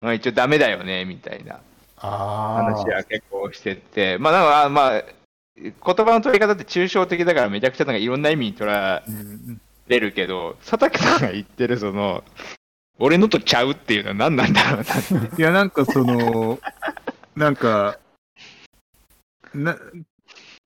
[0.02, 1.60] まあ、一応ダメだよね、みたいな。
[1.96, 5.04] 話は結構してて、まあ、なんか、まあ、
[5.56, 12.24] 言葉の取り方って抽象的だからめちゃくちゃなんかいろんな意味に捉えうんれるけど、佐竹さんが言ってるその、
[13.00, 15.42] 俺のとちゃうっていうのは何なんだろうなって。
[15.42, 16.60] いや、なんかその、
[17.36, 17.98] なんか、
[19.54, 19.78] な、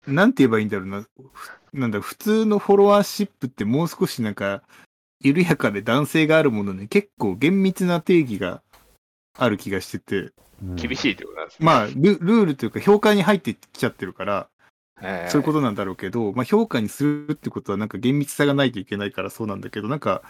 [0.07, 1.01] なんて言えばいいんだろうな。
[1.33, 4.63] ふなんだ、普通のフォロワーシップってもう少しなんか、
[5.21, 8.61] 緩やかで男性があるものに結構厳密な定義が
[9.37, 10.33] ある気がしてて、
[10.75, 11.65] 厳しいってことなんですね。
[11.65, 14.49] まあ、ルルールというか評価に入ってきちゃってるから、
[15.01, 20.21] えーそういうことなんだろうけど、まあ評価にするってことはなんか厳密さがないといけないからそうなんだけど、なんか、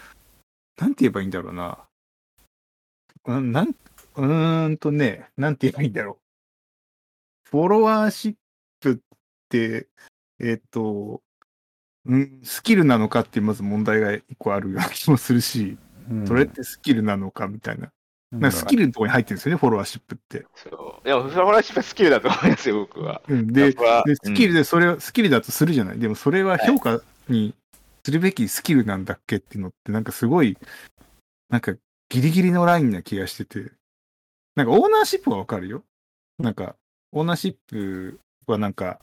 [0.79, 1.77] なんて言えばいいんだろうな。
[3.25, 6.19] うんなん、うーんとね、なんて言えばいいんだろ
[7.45, 7.49] う。
[7.49, 8.35] フォロワーシッ
[10.39, 11.21] えっ、と、
[12.05, 15.77] うん、スキルなのかっていうまず問題が一個あるような気もするし、
[16.09, 17.85] うんそれってスキルなのかみたいな。
[17.85, 17.91] うん
[18.31, 20.45] なんかスキルのところに入ってるんですよね、フォロワーシップって。
[20.55, 21.05] そう。
[21.05, 23.21] でも、フォロワーシップはスキルだと思いますよ、僕は。
[23.27, 25.99] うん、で、僕はで、スキルでそれを、スキルだとするじゃない。
[25.99, 27.53] でもそれは評価に
[28.05, 30.57] するべきスキルなんだっけっていうのって、なんかすごい、
[31.49, 31.73] なんか
[32.07, 33.73] ギリギリのラインな気がしてて。
[34.55, 35.83] なんかオーナーシップはわかるよ。
[36.39, 36.77] なんか、
[37.11, 38.99] オーナーシップはなんか、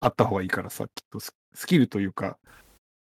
[0.00, 2.38] あった方がいいからさ、きっとススキルというか、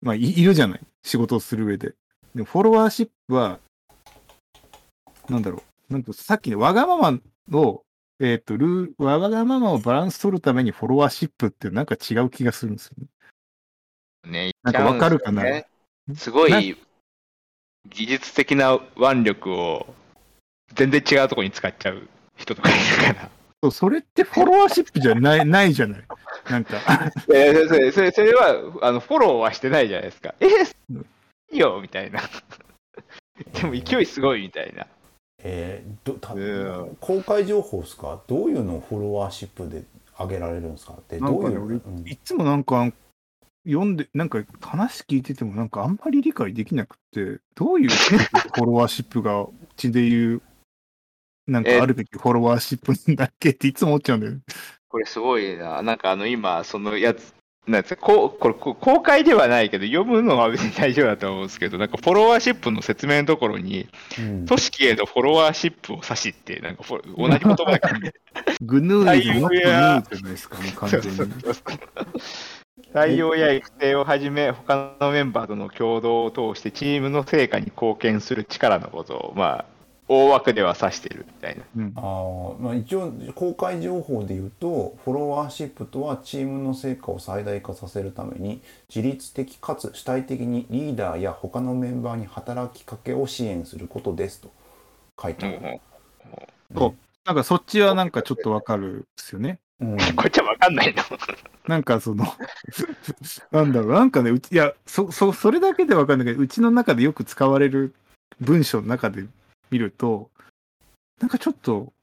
[0.01, 0.81] まあい、いるじゃない。
[1.03, 1.95] 仕事をする上で。
[2.33, 3.59] でもフォロワーシップは、
[5.29, 5.93] なんだろう。
[5.93, 7.19] なんとさっきのわがまま
[7.59, 7.83] を
[8.23, 13.07] えっ、と、ルー、わがままをバランス取るためにフォロワーシップってなんか違う気がするんですよね。
[14.31, 15.41] ね、なんかわかるかな？
[15.41, 15.65] ね
[16.15, 16.77] すごい、
[17.89, 19.87] 技術的な腕力を
[20.75, 23.29] 全然違うところに使っちゃう人とかいるから。
[23.63, 26.03] そうそれってフォロワーシップじゃない、ないじゃない。
[26.51, 30.35] なんか、いやそれそれそれはあのフォローはしてないじゃないですか。
[30.39, 30.45] え
[30.91, 31.05] うん
[31.51, 32.21] いいよみたいな。
[33.53, 34.85] でも勢いすごいみたいな。
[35.43, 36.39] えーどたう
[36.91, 38.21] ん公開情報ですか？
[38.27, 39.83] どういうのをフォロワーシップで
[40.19, 40.97] 上げられるんですか？
[41.09, 42.91] でなんかね、どういう俺うんいつもなんか、
[43.65, 50.41] 読んで、なんか話聞いててもなんかあんまり理解できなくて、どういう フォロワーシップがうちで言う、
[51.47, 54.41] なんかあるべきフォロワーシップなんだっけっていつも思っちゃうんだよね。
[54.91, 55.81] これすごいな。
[55.81, 57.33] なんかあの今、そのやつ、
[57.67, 63.87] なんですかこうこれ公開ではないけど、読むのは別に大丈夫だと思うんですけど、なんかフォロワーシップの説明のところに、
[64.19, 68.11] うん組織へのフォロワーシップを指しって、なんか同じ言葉だけど、
[68.61, 71.33] グヌーイでノットヌーじゃないですか、もう完全に。
[72.93, 79.65] 採用や育成をはじめ、他のメンバーとの共同を通してチームの成果に貢献する力のことを、まあ、
[80.13, 81.63] 大枠では指してるみたいな。
[81.77, 88.61] うんあーまあ、一応公開情報で言うとフォロワーシップとはチームの成果を最大化させるために
[88.93, 94.51] 自律的かつ主体的にリーダーや他のメンバーに働きかけを支援することですと
[95.21, 95.79] 書いてある、
[96.75, 96.93] そう
[97.25, 99.59] なんかそっちはなんかちょっとわかるんですよね。
[99.79, 101.03] うん こっちはわかんないの。
[101.67, 102.25] なんかその、
[103.51, 107.93] なんだろう、なんかね、うち、いや、そ、そ、それだけでわかんないけど、うちの中でよく使われる
[108.39, 109.25] 文章の中で
[109.71, 110.29] 見ると、
[111.19, 111.93] なんかちょっと、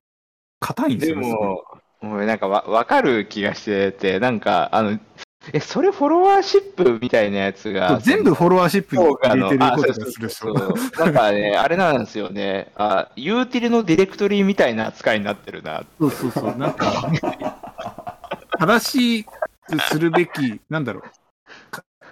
[0.61, 1.31] 硬いんですでよね。
[1.31, 1.64] すごいも、
[2.00, 4.98] もうなんかわわかる気がしてて、なんか、あの、
[5.52, 8.00] え、それフォロワーシップみたいなやつが。
[8.00, 10.31] 全部フォロワーシップに入れてるあことがそうそう
[10.78, 12.72] すしなんかね、あれなんですよね。
[12.76, 15.85] あ、ユーティルのディレクトリみたいな扱いになってるな。
[15.98, 16.57] そうそうそう。
[16.57, 17.11] なんか、
[18.59, 21.02] 正しくするべき、なんだろう。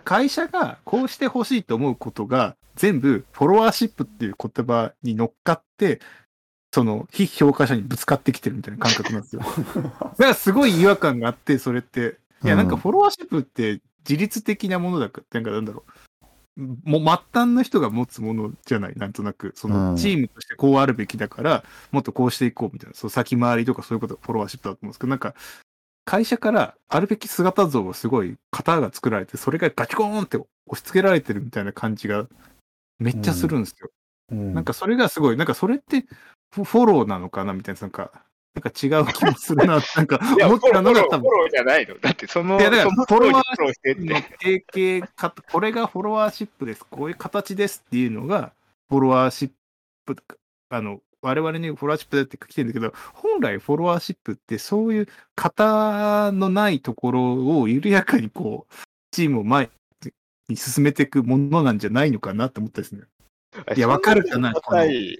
[0.06, 6.00] か会社がこうしてほしいと思うことが、全部フォロワーシップっていう言葉に乗っかって、
[6.72, 9.42] その非評価者にぶつかってきてるみたいな感覚なんですよ。
[9.82, 12.18] だからすごい違和感があって、それって。
[12.44, 15.90] いや、なんかフォロワーシップって自律的なものだから、なんかなんだろう。
[16.84, 19.52] もう末端の人が持つものじゃない、なんとなく。
[19.56, 25.34] そうんのチームとしてこうあるべきだから、もっとこうしていこうみたいな、そう先回りとかそういうことがフォロワーシップだと思うんですけど、なんか、
[26.06, 32.26] 会社からあるべき姿像をすごい型が作られて、それがガチコーンって押し付けられてるみたいな感じが
[32.98, 33.90] めっちゃするんですよ。
[34.30, 36.06] うんなんかそれがすごい、なんかそれって
[36.50, 38.10] フォローなのかなみたいな、なんか、
[38.54, 41.98] なんか違う気もするな、 なんか思ったのが多分フォ、ローじゃないの。
[41.98, 44.00] だってその、いやだからフォロワーフォローしてって。
[44.02, 46.84] の提携か、これがフォロワーシップです。
[46.84, 48.52] こういう形ですっていうのが、
[48.88, 49.50] フォロワーシッ
[50.06, 50.16] プ、
[50.70, 58.74] あの、我々にフォロワーシップだって来てるんだけど、本来フォロワーシップってそういう型のないところを緩やかにこう、
[59.10, 59.68] チームを前
[60.48, 63.02] に進めていくものなんじゃないのかなって思ったですね。
[63.76, 65.18] いやわかるかな硬い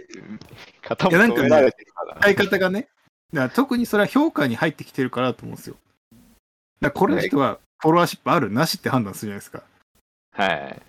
[0.83, 1.73] 方もいやなんかね。
[2.21, 2.89] 使い方がね。
[3.55, 5.75] 特にそれは評価に入ってきてるからだと思うんですよ。
[6.81, 9.63] だからこれの人はフォロワーシップあるなしって判断するじゃないですか。
[10.33, 10.83] はい。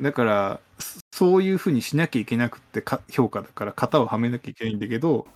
[0.00, 0.60] だから、
[1.18, 5.26] そそういうふうにしなきゃいけなくってか評価だから、型をはめなきゃいけないんだけど、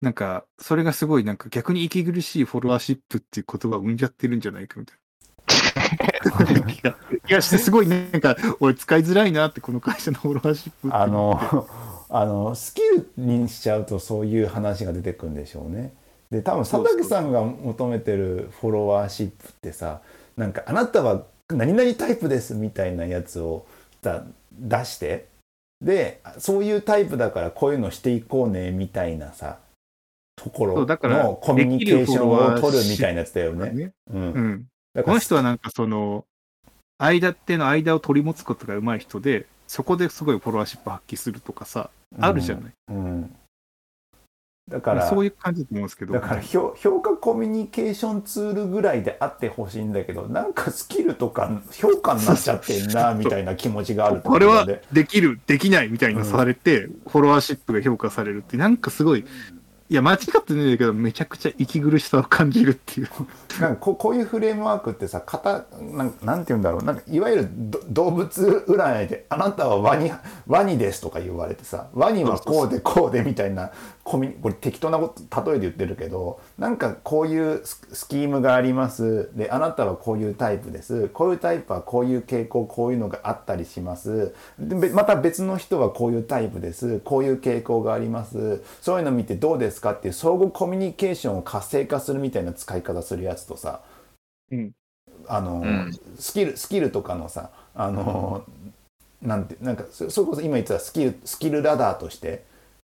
[0.00, 6.96] なんか、それがすごいなんか逆に息苦しいフォロワーシップっていう言葉を生んじゃってるんじゃないかみたいな気が
[7.26, 10.94] 気がして、すごいなんか、俺使いづらいなって、この会社のフォロワーシップ。
[10.94, 11.68] あの
[12.08, 15.92] あのスキルにしちゃうとそういう話が出てくるんでしょうね。
[16.30, 20.02] で多分佐竹さんが求めてるフォロワーシップってさ
[20.36, 23.66] なんかあなたは何々タイプですみたいなやつを
[24.02, 24.24] さ
[24.58, 25.28] 出して
[25.80, 29.58] でそういうタイプだからこういうのしていこうねみたいなさ
[30.36, 33.70] ところそうだからのコミュニケーションを取るみたいなやつだよね。
[33.70, 33.92] ね。
[34.12, 34.66] うんうん。
[34.94, 36.24] だこの人はなんかその、
[36.98, 41.90] 間っての間を取り持つことが上手い人で、そこですごいフォロワーシップ発揮するとかさ、
[42.20, 42.72] あるじゃない。
[42.90, 43.34] うん
[44.68, 46.14] だからそういう感じだと思うんですけど。
[46.14, 59.24] だから評評価コミュニケーションツールぐらいであってほしいんだけどなんかスキルとか評価になっちゃってんなみたいな気持ちがあるとこれはでできる、できないみたいなされて、フォロワーシップが評価されるって、なんかすごい、
[59.88, 63.08] いや、間違ってないんだけど、めちゃくちゃ息苦しさを感じるっていう。
[63.60, 70.12] なんかここういうフレームワークってさ型なんなんて言うんだろうなんかいわゆるど動物占いで「あなたはワニ
[70.46, 73.70] ワニです」とか言われてさワニはこうでこうでみたいな
[74.06, 79.30] コミこれ適当なこと例えで言ってるけどなんかこういうススキームがあります。
[79.34, 81.08] であなたはこういうタイプです。
[81.08, 84.32] こういうタイプはこういう傾向こういうのがあったりします。
[84.60, 87.00] でべまた別の人はこういうタイプです。
[87.00, 88.62] こういう傾向があります。
[88.80, 93.80] そういうの見てどうですかっていう相互コミュニケーションを活性化するみたいな使い方するやつとさ
[94.52, 94.72] うん。
[95.26, 95.92] あの、うん。
[96.16, 98.44] スキルスキルとかのさあの、
[99.20, 102.44] なんてなんかそそれこそ今言ってたスキルスキルラダーとして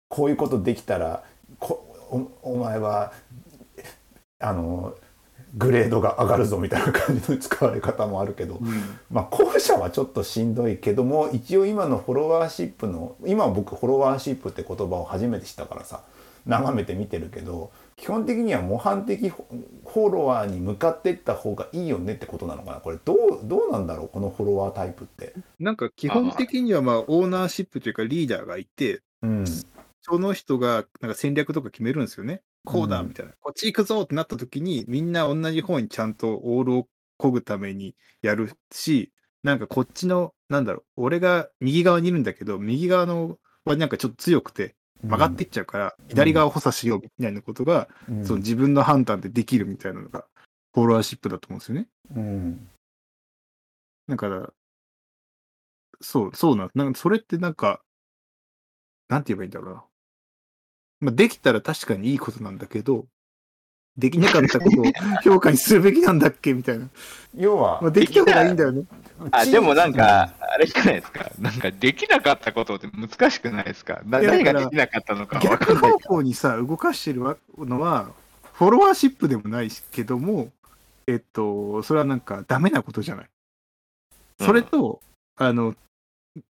[0.10, 1.24] こういうことできたら
[1.60, 1.84] こ
[2.44, 3.14] おお前は
[4.40, 4.96] あの
[5.56, 8.60] グレードが上がるぞみたいな感じの使われ方もあるけど、
[9.10, 16.02] まあ後者はちょっとしんどいけども一応今のフォロワーシップの今僕フォロワーシップって言葉を初めて知ったからさ
[16.46, 22.80] 眺めて見てるけど基本的には模範的フォロワーに向かっていった方がいいよねってことなのかな？
[22.80, 24.10] これどうどうなんだろう？
[24.10, 25.34] このフォロワータイプって。
[25.60, 29.46] なんか基本的にはまあ、オーナーシップというかリーダーがいて、うん
[30.08, 32.42] その人がなんか戦略とか決めるんですよね。
[32.66, 33.34] こうだうんみたいな。
[33.42, 36.88] こっち行くぞってなった時に、みんな同じ方にちゃんとオールを
[37.20, 39.12] 漕ぐためにやるし、
[39.44, 50.26] なんかこっちの、なんだろう、俺が右側にいるんだけど、右側のはなんかちょっと強くて曲がっていっちゃうから、左側を補佐しようみたいなことが、うんその自分の判断でできるみたいなのが、
[50.74, 51.88] フォロワーシップだと思うんですよね。
[52.16, 52.70] うん
[54.08, 54.54] だから、
[56.02, 57.82] そう、そうなんなんかそれってなんか、
[59.10, 59.84] なんて言えばいいんだろうな。
[61.00, 63.06] まあ、できたら確かにいいことなんだけど、
[63.98, 64.86] できなかったことを
[65.24, 66.88] 評価にするべきなんだっけみたいな。
[67.36, 68.84] 要はまあ、できた方がいいんだよね。
[69.32, 71.32] あ、でもなんか、あれじゃないですか。
[71.40, 74.02] なんか、できなかったことって難しくないですか？
[74.06, 76.00] 何がだからできなかったのかわか逆んない方。
[76.00, 77.22] 向にさ、動かしてる
[77.58, 78.12] のは、
[78.54, 80.52] フォロワーシップでもないしけども、
[81.08, 83.26] えっと、それはなんかダメなことじゃない。
[84.40, 85.00] それと、
[85.38, 85.74] あの、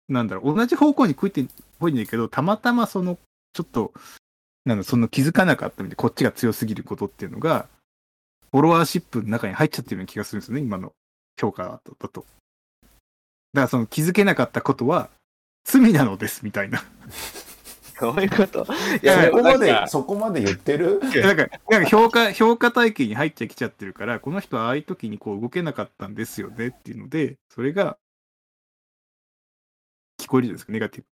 [0.08, 1.44] なんだろう、同じ方向に食いて、
[1.78, 3.18] ほいんだけど、たまたまその、
[3.52, 3.92] ちょっと、
[4.64, 7.68] なんだ、その気づかなかったみたいで、こっちが強すぎることっていうのが、
[8.50, 10.92] フォロワーシップの中に入っちゃってるような気がするんですよね、今の
[11.40, 11.96] 評価だと。
[12.00, 12.24] だか
[13.52, 15.10] らその気づけなかったことは
[15.64, 16.82] 罪なのですみたいな。
[18.00, 18.64] どういうこと？
[18.64, 20.98] いいやや、そこまでそこまで言ってる？
[21.00, 27.96] なんか、なんか評価、評価体系に入ってきちゃってるから、この人はああいう時にこう動けなかったんですよねっていうので、それが、
[30.20, 31.06] 聞こえるじゃないですか、ネガティブ。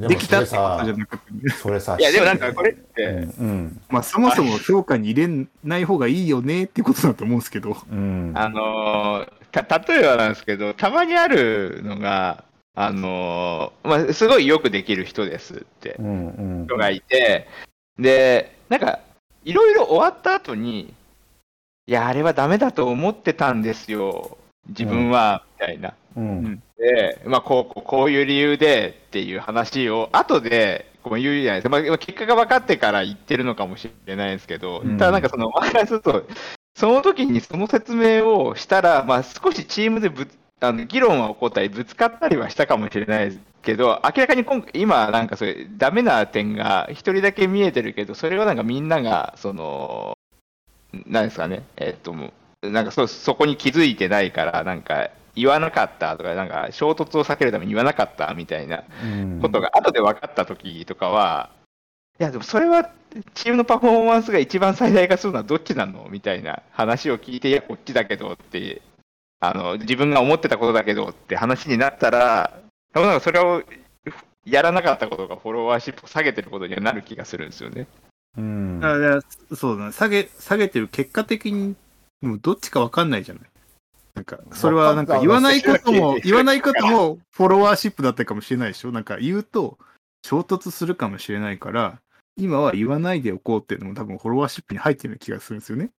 [0.00, 3.80] でできたってことじゃなくて、それさいや、でもなんかこれっうて、んうん。
[3.88, 8.32] まあそもそも評価に入れない方がいいよねってことだと思うんですけど、うん。
[8.34, 12.44] あのーた、例えばなんですけど、たまにあるのが、
[12.74, 15.96] あのーまあ、すごいよくできる人ですって。
[15.98, 16.66] うんうん。
[16.66, 17.46] 人がいて、
[17.98, 18.98] で、なんか、
[19.44, 20.92] いろいろ終わった後に、
[21.86, 24.38] いや、あれはダメだと思ってたんですよ、
[24.68, 25.94] 自分は、みたいな。
[26.16, 31.68] うんで、まあ、こう、こういう理由でっていう話を、後で、こう言うじゃないですか。
[31.70, 36.26] まあ、結果が分かってから言ってるのかもしれないですけど、うんただなんかその、マイナスと、
[36.74, 40.28] その時にその説明をしたら、まあ、少しチームでぶ
[40.60, 50.16] あの議論は起こったり、ぶつかったりはしたかもしれないですけど、明らかに今回今、なんかそれ、ダメな点が一人だけ見えてるけど、それはなんかみんなが、その、
[51.06, 52.32] なんですかね、えっと、もう
[52.70, 59.40] なんかそそこに気づいてないから、なんか言わなかったとか、なんか衝突を避けるために言わなかったみたいなうん。
[59.40, 61.50] ことが後で分かった時とかは、
[62.20, 62.90] いや、でもそれは
[63.34, 68.82] チームのパフォーマンスが一番最大化するのはどっちなのみたいな話を聞いて、いや、こっちだけどって、
[69.40, 72.60] あの自分が思ってたことだけどって話になったら、
[72.92, 73.62] 多分なんかそれを
[74.46, 77.86] やらなかったことがフォロワーシップを下げてることにはなる気がするんですよね。
[78.36, 78.80] うん。
[78.80, 79.20] だから
[79.56, 81.74] そうだね、下げ、下げてる結果的に、
[82.24, 83.44] もうどっちかわかんないじゃない。
[84.14, 88.92] なんか、それはなんか言わないことも、言わないこともフォロワーシップだったかもしれないでしょ？
[88.92, 89.78] なんか言うと
[90.24, 92.00] 衝突するかもしれないから、
[92.36, 95.90] 今は言わないでおこうっていうのも多分フォロワーシップに入ってるような気がするんですよね。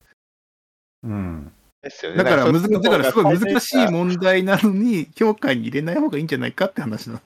[1.03, 1.51] うん
[1.81, 7.21] ですよねだから、むずだからすごい難しい問題なのに、評価に入れない方がいいんじゃないかって話なの。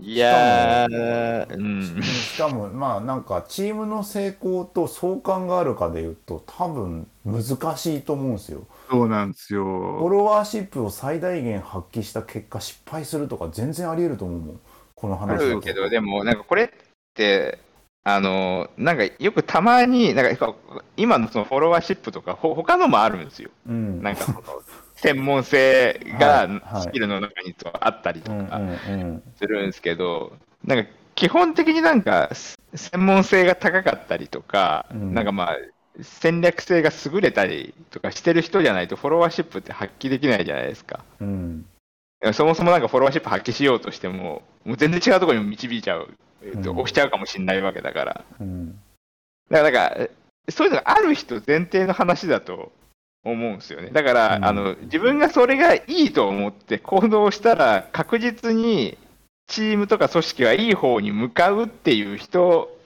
[0.00, 2.02] いやー、うん。
[2.20, 7.42] しかもまあなんかチームの成功と相関があるかでいうと多分難
[7.76, 8.66] しいと思うんですよ。
[8.88, 9.54] そうなんです
[9.96, 10.10] フォよ。
[10.10, 14.60] ロワーシップを最大限発揮した結果失敗するとか全然あり得ると思うもん
[14.94, 16.68] このあ話だとるけど、でも、なんかこれっ
[17.14, 17.58] て、
[18.04, 20.54] あの、なんかよくたまに、なんか
[20.96, 23.50] 今のそのフォロワーシップとか、ほ他のもあるんですよ。
[23.66, 24.26] うんなんか
[25.02, 26.82] 専門性はいがはい。
[26.82, 28.60] スキルの中にあったりとか
[29.36, 30.32] するんですけど、
[30.64, 35.14] なんか基本的になんかす専門性が高かったりとか、うん。
[35.14, 35.56] なんかまあ、
[36.00, 41.04] 戦略性が優れたりとかしてる人じゃないとフォロワーシップって発揮できないじゃないですか。
[41.20, 41.66] うん。
[42.32, 46.08] そもそもなんかフォロワーシップ発揮しようとしても、もう全然違うところにも導いちゃう、
[46.42, 48.24] 押しちゃうかもしれないわけだから。
[48.40, 48.78] うん。
[49.50, 50.10] だから、なんか、
[50.48, 52.72] そういうのがある人前提の話だと
[53.24, 53.90] 思うんですよね。
[53.90, 58.98] だから、うんあの、自分がそれがいいと思って行動したら、確実に
[59.46, 62.78] チームとか組織はいい方に向かうっていう人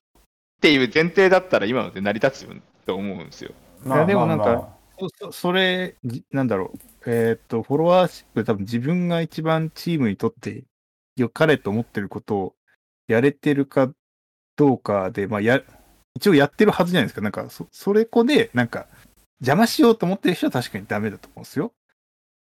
[0.58, 3.52] っていう前提だったら、今のって成り立つと思うんですよ。
[3.84, 6.78] まあいやでもなんかまあまそそそれ、じなんだろう。
[7.06, 10.64] えーっと、フォロワーシップ、多分自分が一番チームにとって
[11.16, 12.54] 良かれと思ってることを
[13.06, 13.90] やれてるか
[14.56, 15.62] どうかで、まあ、や、
[16.16, 17.20] 一応やってるはずじゃないですか。
[17.20, 18.86] なんか、そ、それこで、なんか、
[19.40, 21.72] 邪魔しようと思ってる人は確かにダメだと思うんですよ。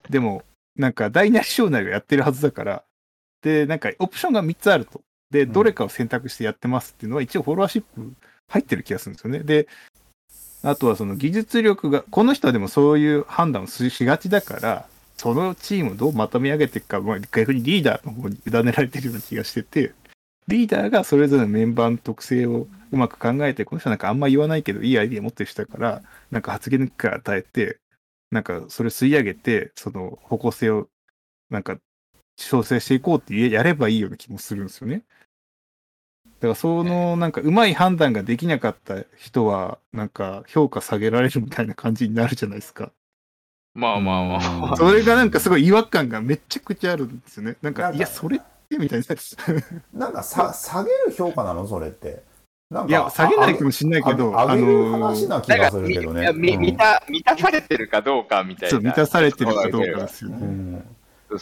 [0.10, 0.44] でも、
[0.76, 2.84] なんか、大なり小なりがやってるはずだから、
[3.42, 5.02] で、なんか、オプションが3つあると。
[5.30, 8.14] で、うんどれかを選択してやってますっていうのは、一応フォロワーシップ
[8.48, 9.40] 入ってる気がするんですよね。
[9.40, 9.68] で、
[10.64, 14.88] あとはその技術力が、この人はでもそういう判断をししがちだから、
[15.18, 19.94] そのチームをどうまとめ上げていくか、まあ、逆にリーダーの方に委ねられてるような気がしてて、
[20.50, 27.80] リーダーがそれぞれのメンバーの特性をうまく考えて、この人はなんかあんま言わないけど、いいアイディア持ってる人だから、なんか発言の機与えて、
[28.32, 30.88] なんかそれを吸い上げて、その方向性を
[31.52, 31.78] なんか
[32.36, 35.04] 調整していこうってやればいいような気もするんですよね。
[36.40, 42.92] だからそのなんかうまい判断ができなかった人はなんか評価下げられるみたいな感じになるじゃないですか。
[43.76, 44.72] まあまあまあ。
[44.72, 47.58] うんそれがなんかすごい違和感がめちゃくちゃあるんですよね。
[47.62, 49.06] なんか、なんかいや、それってみたいな。
[49.94, 52.24] なんかさ下げる評価なのそれって。
[52.70, 56.22] なんかいや、下げないかもしれないけど、あああげるの話な気がするけどね。
[56.22, 56.62] いやみうん。
[56.62, 58.70] 満た満たされてるかどうかみたいな。
[58.70, 60.84] そう、満たされてるかどうかですよね。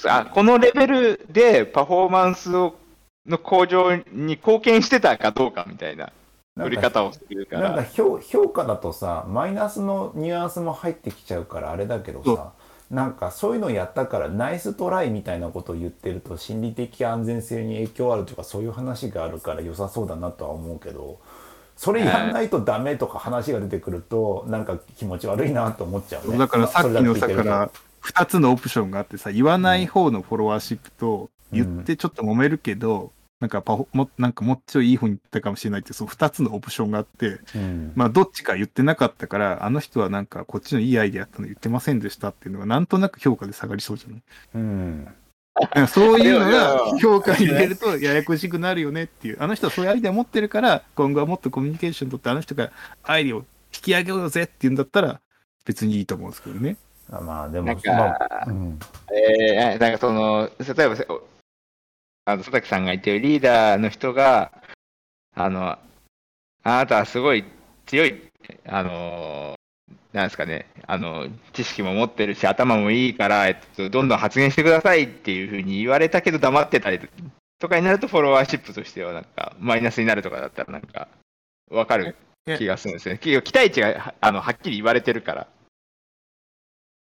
[0.05, 2.75] あこのレベルでパフォーマンスを
[3.25, 6.11] の向上に貢献してたかどうかみたいな。
[6.55, 12.53] なんか取り方をするかなんから評評価だとさマイナスのニュアンスも入ってきちゃうからあれだけどそさ
[12.89, 21.19] なんかそういうのやったからナイストライみたいなことを言ってると心理的安全性に影響あるとかそういう話があるから良さそうだなとは思うけど
[21.75, 26.37] それやんないとダメとか話が出てくるとなんか気持ち悪いなと思っちゃうね。
[26.37, 27.69] だからさっきのさから、
[27.99, 44.21] 二つのオプションがあってさ、言わない方のフォロワーシップと、言ってちょっと揉めるけど、なんかパフォも、なんかもっちょいいい方に言ったかもしれないって、その二つのオプションがあって、うんまあどっちか言ってなかったから、あの人はなんかこっちのいいアイデアだったの言ってませんでしたっていうのがなんとなく評価で下がりそうじゃない？
[44.55, 45.07] うん
[45.87, 49.37] そういうのがや評価に入れるとややこしくなるよねっていう。
[49.39, 52.71] あの人はそういうアイデア持ってるから、今後はもっとコミュニケーション取ってあの人が
[53.03, 55.19] アイデアを引き上げようぜって言うんだったら
[55.65, 56.77] 別にいいと思うんですけどね。
[57.11, 58.79] あまあでもなんかまあうん
[59.11, 61.21] えー、なんかその、例えば、お
[62.27, 64.51] あの佐々木さんが言ってるリーダーの人が、
[65.33, 65.79] あの、あ
[66.63, 67.45] なたはすごい
[67.85, 68.21] 強い、
[68.65, 69.55] あの、
[70.11, 76.99] なんですかね、あの、知識も持ってるし、頭もいいから、えっと、どんどん発言してくださいっていうふうに言われたけど黙ってたり
[77.59, 81.07] とかになると、フォロワーシップとしては、なんか、マイナスになるとかだったら、なんか、
[81.71, 82.17] わかる
[82.57, 83.19] 気がするんですよね。
[83.19, 85.47] 期期待値がはあのはっきり言われてるから。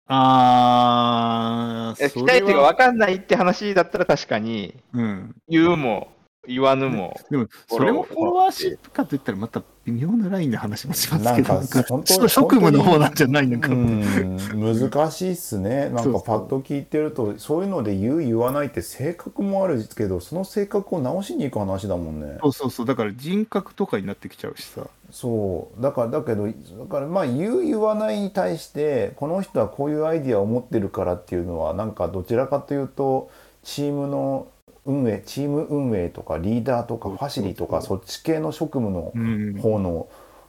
[0.08, 5.34] あ期待値が分かんないって話だったら確かに、うん。
[5.48, 6.15] 言うも
[6.46, 8.52] 言わぬも、でも、それもフォロワー。
[8.52, 13.68] シップかといったらまた微妙なラインで話もしますけど、なんか 本当ちょっと職務の方なんじゃないのか。
[13.68, 15.90] うん難しいっすね。
[15.90, 16.22] なんそうそう。
[16.22, 22.38] かパッと聞いてるとそういうので言う言わないって性格もあるけどその性格を直しに行く話だもんね。
[22.42, 22.86] そうそうそう。
[22.86, 24.82] だから人格とかになってきちゃうしさ。
[25.10, 25.82] そう。
[25.82, 26.52] だからだけどだ
[26.90, 33.30] からまあ言う言わないに対してこの人はこういうアイディアを持ってるからっていうのはなんかどちらかというと
[33.62, 34.48] チームの
[34.86, 39.54] 運営チーム運営とかリーダーとかファシリとかそっち系の職務のうん。
[39.60, 40.08] 方の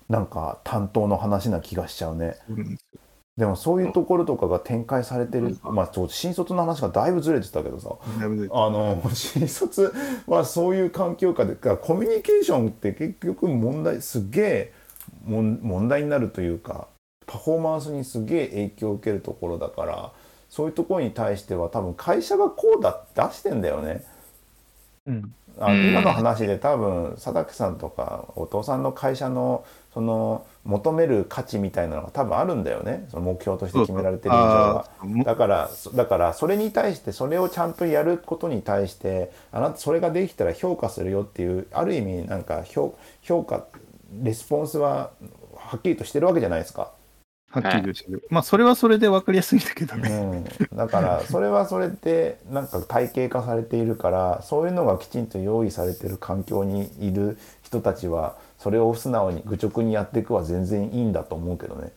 [0.09, 2.35] なんか担当の話な気がしちゃうね。
[3.37, 7.95] でもそういうところとかが展開されてる、まあ新卒の話がだいぶずれてたけどさ
[8.51, 9.93] あの新卒
[10.25, 14.73] はそういう環境下でかコミュニケーションって結局問題すげえ
[15.25, 16.87] 問題になるというか
[17.27, 20.11] パフォーマンスにすげえ影響を受けるところだから
[20.49, 24.03] そういうところに対しては多分会社がこうだって出してんだよね。
[25.07, 25.15] うん。
[25.15, 34.85] うんあ今の話で多分佐竹さんとかお父さんの会社のその求める価値みたいなのが多分あるんだよねその目標として決められてる以上は。
[35.25, 43.65] だからそだからそれに対してそれをちゃんとやることに対してあなたそれができたら評価するよっていうある意味なんか評評価
[44.21, 45.11] レスポンスは
[45.55, 46.91] はっきりとしてるわけじゃないですか。
[47.49, 48.23] はっきりとしてる。
[48.29, 50.09] まあ、それはそれで分かりやすいんだけどね。
[50.09, 61.91] うん、だから それはそれでなんか体系化されているからそういうのがきちんと用意されてる環境にいる人たちはそれを素直に愚直にやっていくは全然いいんだと思うけどね。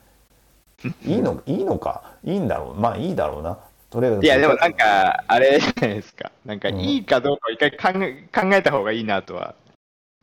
[1.04, 2.02] いいのいいのか？
[2.24, 2.80] いいんだろう？
[2.80, 3.58] まあいいだろうな。
[3.90, 9.56] とりあえずいや、でもなんか、あれじゃないですか、なんかうんいいかどうかを一回考え考えた方がいいなとは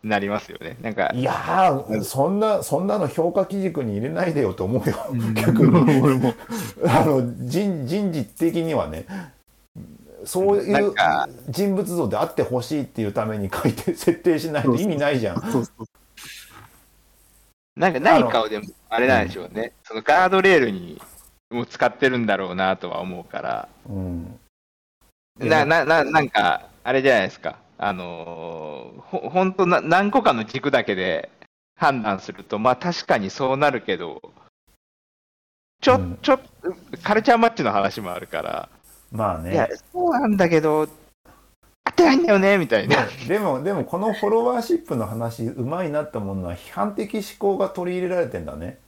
[0.03, 0.77] なりますよね。
[0.81, 4.95] なんか、いやーそんなそんなの評価基軸に入れないでよと思うよ。
[5.33, 5.75] 逆に。
[6.01, 6.33] 俺も。
[6.87, 9.05] あの人人事的にはね
[10.25, 15.41] そういなんうか人物像であってほしいっていうために書いて設定しないと意味ないじゃん。
[15.51, 15.85] そうそう。
[17.75, 20.99] なんか何かをでも、あれなんでしょうね、そのガードレールに
[21.51, 24.39] もう使ってるんだろうなとは思うから、うん
[25.39, 31.29] な、な、ななんか、あれじゃないですか、あのーほほんとな何個かの軸だけで
[31.75, 34.21] 判断すると、まあ確かにそうなるけど、
[35.81, 36.39] ちょ、うんちょ、
[37.03, 38.69] カルチャーマッチの話もあるから、
[39.11, 40.87] まあいやね、そうなんだけど、
[41.85, 43.07] 合ってないんだよね、みたいな。
[43.27, 48.79] でもでもこのフォロワーシップの話うまいなって思うのは批判的思考が取り入れられてんだね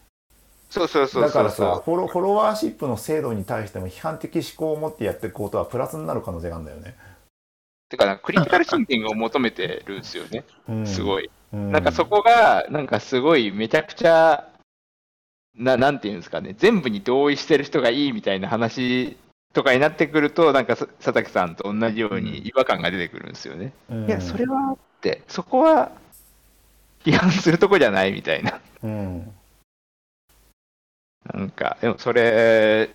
[0.70, 1.50] そうそうそうだから。
[1.50, 6.96] さフォロフォロワーシップの制度に対しても批判的思考を持ってやっていくことはプラスになる可能性があるんだよね、
[7.90, 11.30] てか、クリティカルシンキングを求めてるんですよね、うん、すごい。
[11.52, 11.72] うん。
[11.72, 14.48] なんかそこが、なんかすごいめちゃくちゃ、
[15.56, 19.18] ななんていうんですかね、全部に同意してる人がいいみたいな話
[19.54, 23.74] とかになってくると、なんかさ佐々木さんと同じように違和感が出てくるんですよね。
[23.90, 24.08] うん。
[24.08, 25.92] いや、それはって、そこは
[27.04, 28.62] 批判するとこじゃないみたいな。
[28.84, 29.34] うん。
[31.34, 32.90] なんか、でもそれ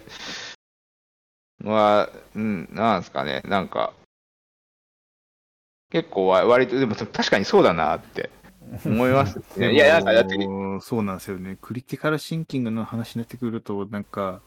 [1.65, 3.93] は、うん、なんですかね、なんか、
[5.91, 8.31] 結構わ割と、でも確かにそうだなって
[8.85, 9.73] 思いますね。
[9.75, 11.57] いや、なんかだって、もそうなんですよね。
[11.61, 14.41] クリティカルシンキングの話になってくると、なんか、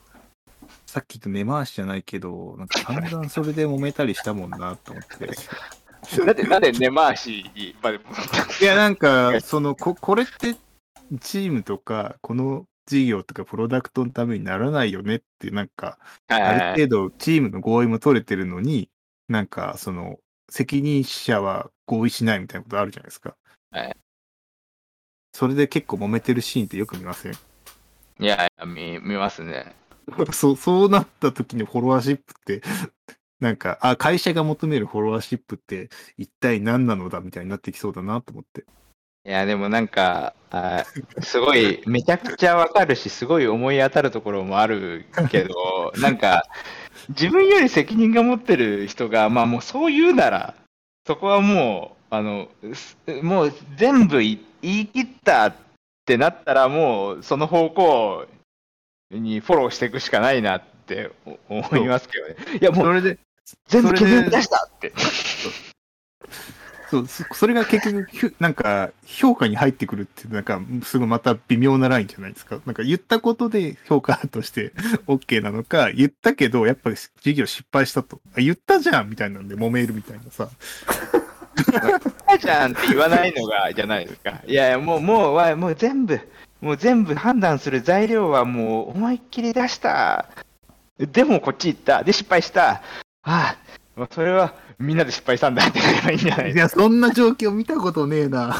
[0.85, 5.27] さっきと根回しじゃないけど、なんか散々それで揉めたりしたもんなと思って。
[6.25, 7.99] だって、なんで根回しにまで、
[8.61, 10.55] いや、なんか、その、こ、これって、
[11.21, 18.89] チームとか、この事業とかプロダクトのためにならないよねって、なんか、ある程度チームの合意も取れてるのに、
[19.27, 20.17] なんか、その、
[20.49, 23.35] 責任者は合意しないみたいなことあるじゃないですか。
[23.71, 23.97] はい
[25.33, 27.33] それで結構揉めてるシーンってよく見ません？
[28.19, 29.75] いやいや、見、見ますね。
[30.33, 32.63] そう、そうなった時のフォロワーシップって、
[33.39, 38.65] なんか、あ、会社が求めるフォロワーシップって一体何なのだみたいになってきそうだなと思って。
[39.25, 40.85] いや、でもなんか、あ
[41.21, 46.45] すごい、 めちゃくちゃわかるし、すごい思い当たるところもあるけど、なんか、
[47.09, 50.55] 自分より責任が持ってる人が、まあもうそう言うなら、
[51.05, 55.55] そこはもう、あの、すもう全部い言い切ったっ
[56.05, 58.25] てなったら、もうその方向
[59.11, 61.11] にフォローしていくしかないなって
[61.49, 62.35] 思いますけどね。
[62.59, 63.19] いや、もそうれで、
[63.67, 64.93] 全部削り出したって。
[66.89, 72.59] そう、それが結局、なんか、評価に入ってくるって、なんか、すごいまた微妙なラインじゃないですか。
[72.65, 74.71] なんか、言ったことで評価として
[75.07, 78.21] OK なのか、言ったけど、やっぱり事業失敗したと。
[78.37, 80.49] あ言ったじゃんみたいなんで揉めるみたいなさ。
[82.39, 84.41] じゃんって言わないのが、じゃないですか。
[84.45, 86.19] いやいや、もう、もう、わもう全部、
[86.61, 90.29] もう全部判断する材料はもう思いっきり出した。
[90.97, 92.03] でもこっち行った。
[92.03, 92.81] で、失敗した。
[93.23, 93.57] ああ、
[93.97, 98.55] まあそれはみんなで失敗したんだってなればいいんじゃないいや、そんな状況見たことねえな。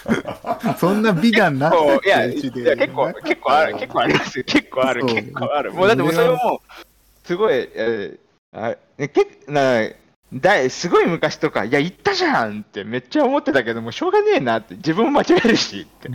[0.80, 1.76] そんな美談なか。
[1.76, 2.50] ったいや、結
[2.94, 4.44] 構、結構ある、結構ありますよ。
[4.46, 5.72] 結構ある、結構ある。
[5.72, 9.86] もうだってもうそれはもう、すごい、えー、あねけな
[10.32, 16.08] だいすごい昔とか、いや、言ったじゃんってめっちゃ思ってたけど、もうしょうがねえなって、自分も間違えるしって。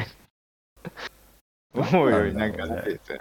[1.74, 2.82] 思うよりなんかね。
[2.82, 3.18] ですよ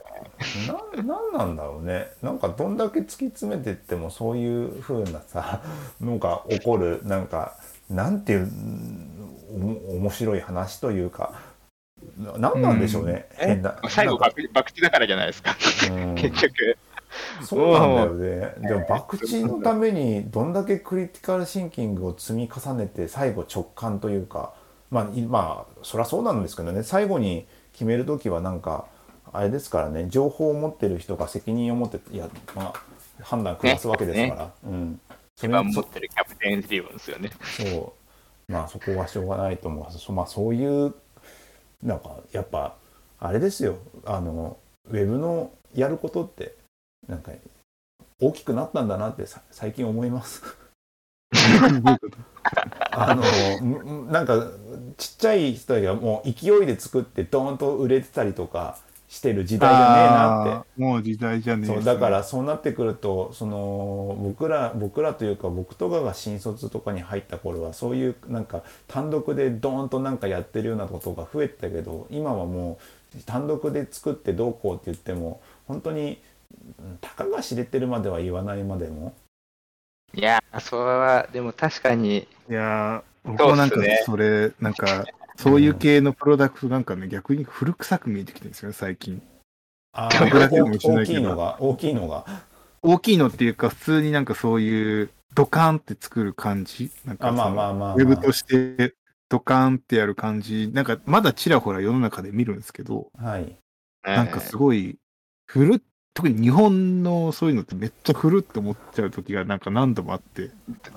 [0.96, 1.02] ね。
[1.02, 2.08] ななんなんだろうね。
[2.22, 5.62] なんかどんだけ突き詰めてってもそういう風なさ
[6.00, 7.56] のが起こるなんか
[7.90, 11.34] なんていううんおも面白い話というか
[12.16, 13.46] ななんなんでしょうね、うん。
[13.48, 14.36] 変な最後、なんか。
[14.36, 15.56] 博博打だからじゃないですか、
[15.92, 16.14] うん。
[16.14, 16.76] 結局。
[17.42, 18.54] そうなんだよね。
[18.68, 24.54] でも博打のためにどんだけクリティカルシンキングを積み重ねて最後直感というか
[24.90, 26.82] まあいまあそりゃそうなんですけどね。
[26.82, 27.46] 最後に
[27.78, 28.86] 決める時はなんか
[29.32, 35.00] あれですからね情報を持ってる人が責任を持っていや、まあ、判断下すわけですから、うん、
[35.36, 37.30] それ一番持ってるキャプテン理論ですよね。
[37.56, 37.94] そ
[38.48, 38.52] う。
[38.52, 40.92] まあそこはしょうがないと思いますそまあそういう
[41.80, 42.74] なんかやっぱ
[43.20, 43.78] あれですよ。
[44.04, 44.56] あの
[44.90, 46.56] ウェブのやることって
[47.06, 47.30] なんか
[48.20, 50.42] 大きくなったんだなってさ最近思います。
[52.90, 53.22] あの
[53.62, 54.50] むなんか
[54.98, 58.78] ちっちゃい人たちがもう勢いで作ってドーンと売れてたりとか
[59.08, 60.80] してる時代じゃねえなって。
[60.82, 72.78] もう時代じゃねえそうだからそうなってくるとその僕ら僕らというか僕とかが新卒とかに入った頃はそういうなんか単独でドーンとなんかやってるようなことが増えてたけど今はも
[73.16, 76.20] う単独で作ってどうこうって言っても本当に
[76.78, 79.14] うんたかが知れてるまでは言わないまでも。
[80.14, 84.54] いやー、それは、でも確かに、いやー、僕はなんかそうっすね。
[84.60, 85.04] なんか、
[85.36, 89.22] そういう系のプロダクトなんかね、逆に古臭く見えてきてるんですよね、最近。
[89.92, 91.20] あでもーだけかもしれないけど。
[91.20, 92.26] 大きいのが大きいのが。
[92.82, 96.90] 大きいのっていうか、普通になんかそういう、ドカンって作る感じ？
[97.04, 98.94] なんかあまあそのまあまあ、まあ、ウェブとして、
[99.28, 103.56] ドカンってやる感じ、なんかまだちらほら世の中で見るんですけど、はい。
[104.04, 104.96] なんかすごい、
[105.46, 105.80] 古っ、
[106.18, 110.46] 特に日本のそういうのってめっちゃ古って思っちゃう時がなんか何度もあって。
[110.46, 110.50] い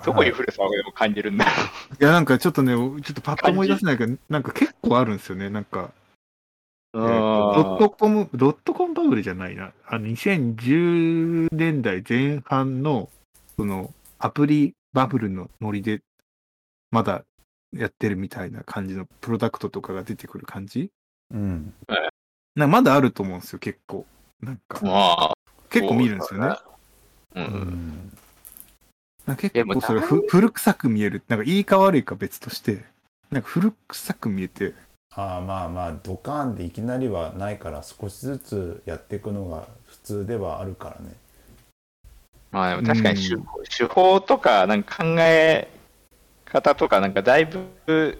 [0.03, 1.51] どこに古さをでも感じるんだろ
[1.99, 5.91] や、なんかちょっとね、ちょっとパッと思い出せないけど、なんか結構あるんですよね、なんか。
[6.93, 6.97] う。
[6.97, 9.73] えーとドットコム、ドットコムバブルじゃないな。
[9.85, 13.07] あの、2010年代前半の、
[13.57, 16.01] その、アプリバブルのノリで、
[16.89, 17.25] まだ
[17.73, 20.89] やってるみたいな感じのプロダクトとかが出てくる感じ
[21.31, 21.75] うん
[22.55, 24.07] なまだあると思うんですよ、結構。
[24.41, 24.91] なんか、ま
[25.31, 25.33] あ、
[25.69, 26.55] 結構見るんですよね。
[27.35, 27.39] う。
[27.39, 28.17] うんん
[29.25, 31.21] なん結構それ古臭く見える。
[31.27, 32.83] なんかいいか悪いか別として、
[33.29, 34.73] なんか古臭く見えて、
[35.13, 41.13] ああまあまあドカーンでいきなりはないから少しずつやっていくのが普通ではあるからね
[42.51, 43.45] まあでも確かに手,、うん
[43.77, 45.67] 手法とか、なんか考え
[46.45, 48.19] 方とか、なんかだいぶ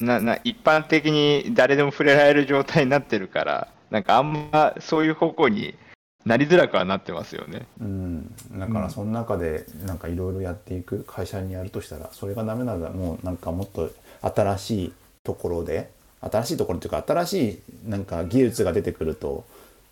[0.00, 5.76] なな一般的に誰でも触れられる状態になってるから、なんかあんまそういう方向に
[6.24, 7.64] なりづらくはなってますよね。
[7.80, 14.92] うんだからその中でなんかいろいろやっていく会社にやるとしたらそれがダメならもうなんかもっと新しい
[15.22, 15.90] ところで
[16.22, 17.50] 新しいところっていうか新し
[17.86, 19.44] いなんか技術が出てくると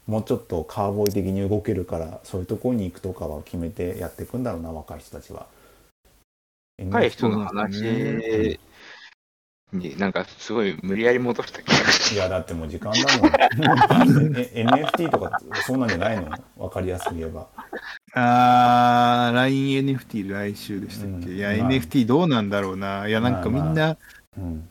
[0.09, 5.47] もうちょっとカーボーイ的に動けるからそういうところに行くとかは決めてやっていくんだろうな若い人たちは。
[6.85, 8.59] 若い人の話
[9.73, 11.91] に、なんかすごい無理やり戻した気が。
[11.93, 13.33] しいやだってもう時間だもん。
[14.37, 16.31] え NFT とかそうなんじゃないの？
[16.57, 17.47] 分かりやすく言えば。
[18.15, 23.09] あー、LINENFT 来週でしたっけ、いや、うんまあ NFT どうなんだろうな。
[23.09, 23.97] いや、なんかみんな、
[24.37, 24.69] うん。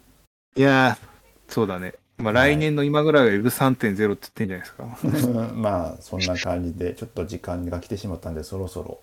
[0.55, 1.93] いやー、そうだね。
[2.17, 4.63] まあ来年の今ぐらいは Web3.0 って言ってんじゃな
[5.09, 5.43] いですか？
[5.55, 8.99] まあそんな感じでちょっと時間が来てしまったんでそろそろ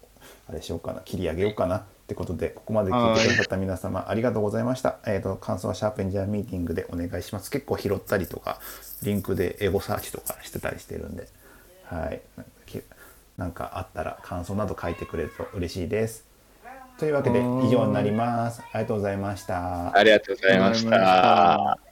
[0.48, 1.00] あれしようかな。
[1.00, 4.96] 切り上げようかなってことでここまで聞いてくださった皆様ありがとうございました。
[5.06, 7.50] えっ、と感想はシャープエンジニアミーティングでお願いします。
[7.50, 8.60] 結構拾ったりとか
[9.02, 11.28] リンクでエゴサーチとかしてたりしてるんで、
[11.84, 12.22] はい。
[12.64, 12.80] き
[13.36, 16.24] なんかあったら感想など書いてくれると嬉しいです。
[16.98, 18.62] というわけで以上になります。
[18.72, 19.94] ありがとうございました。
[19.94, 21.87] ありがとうございました。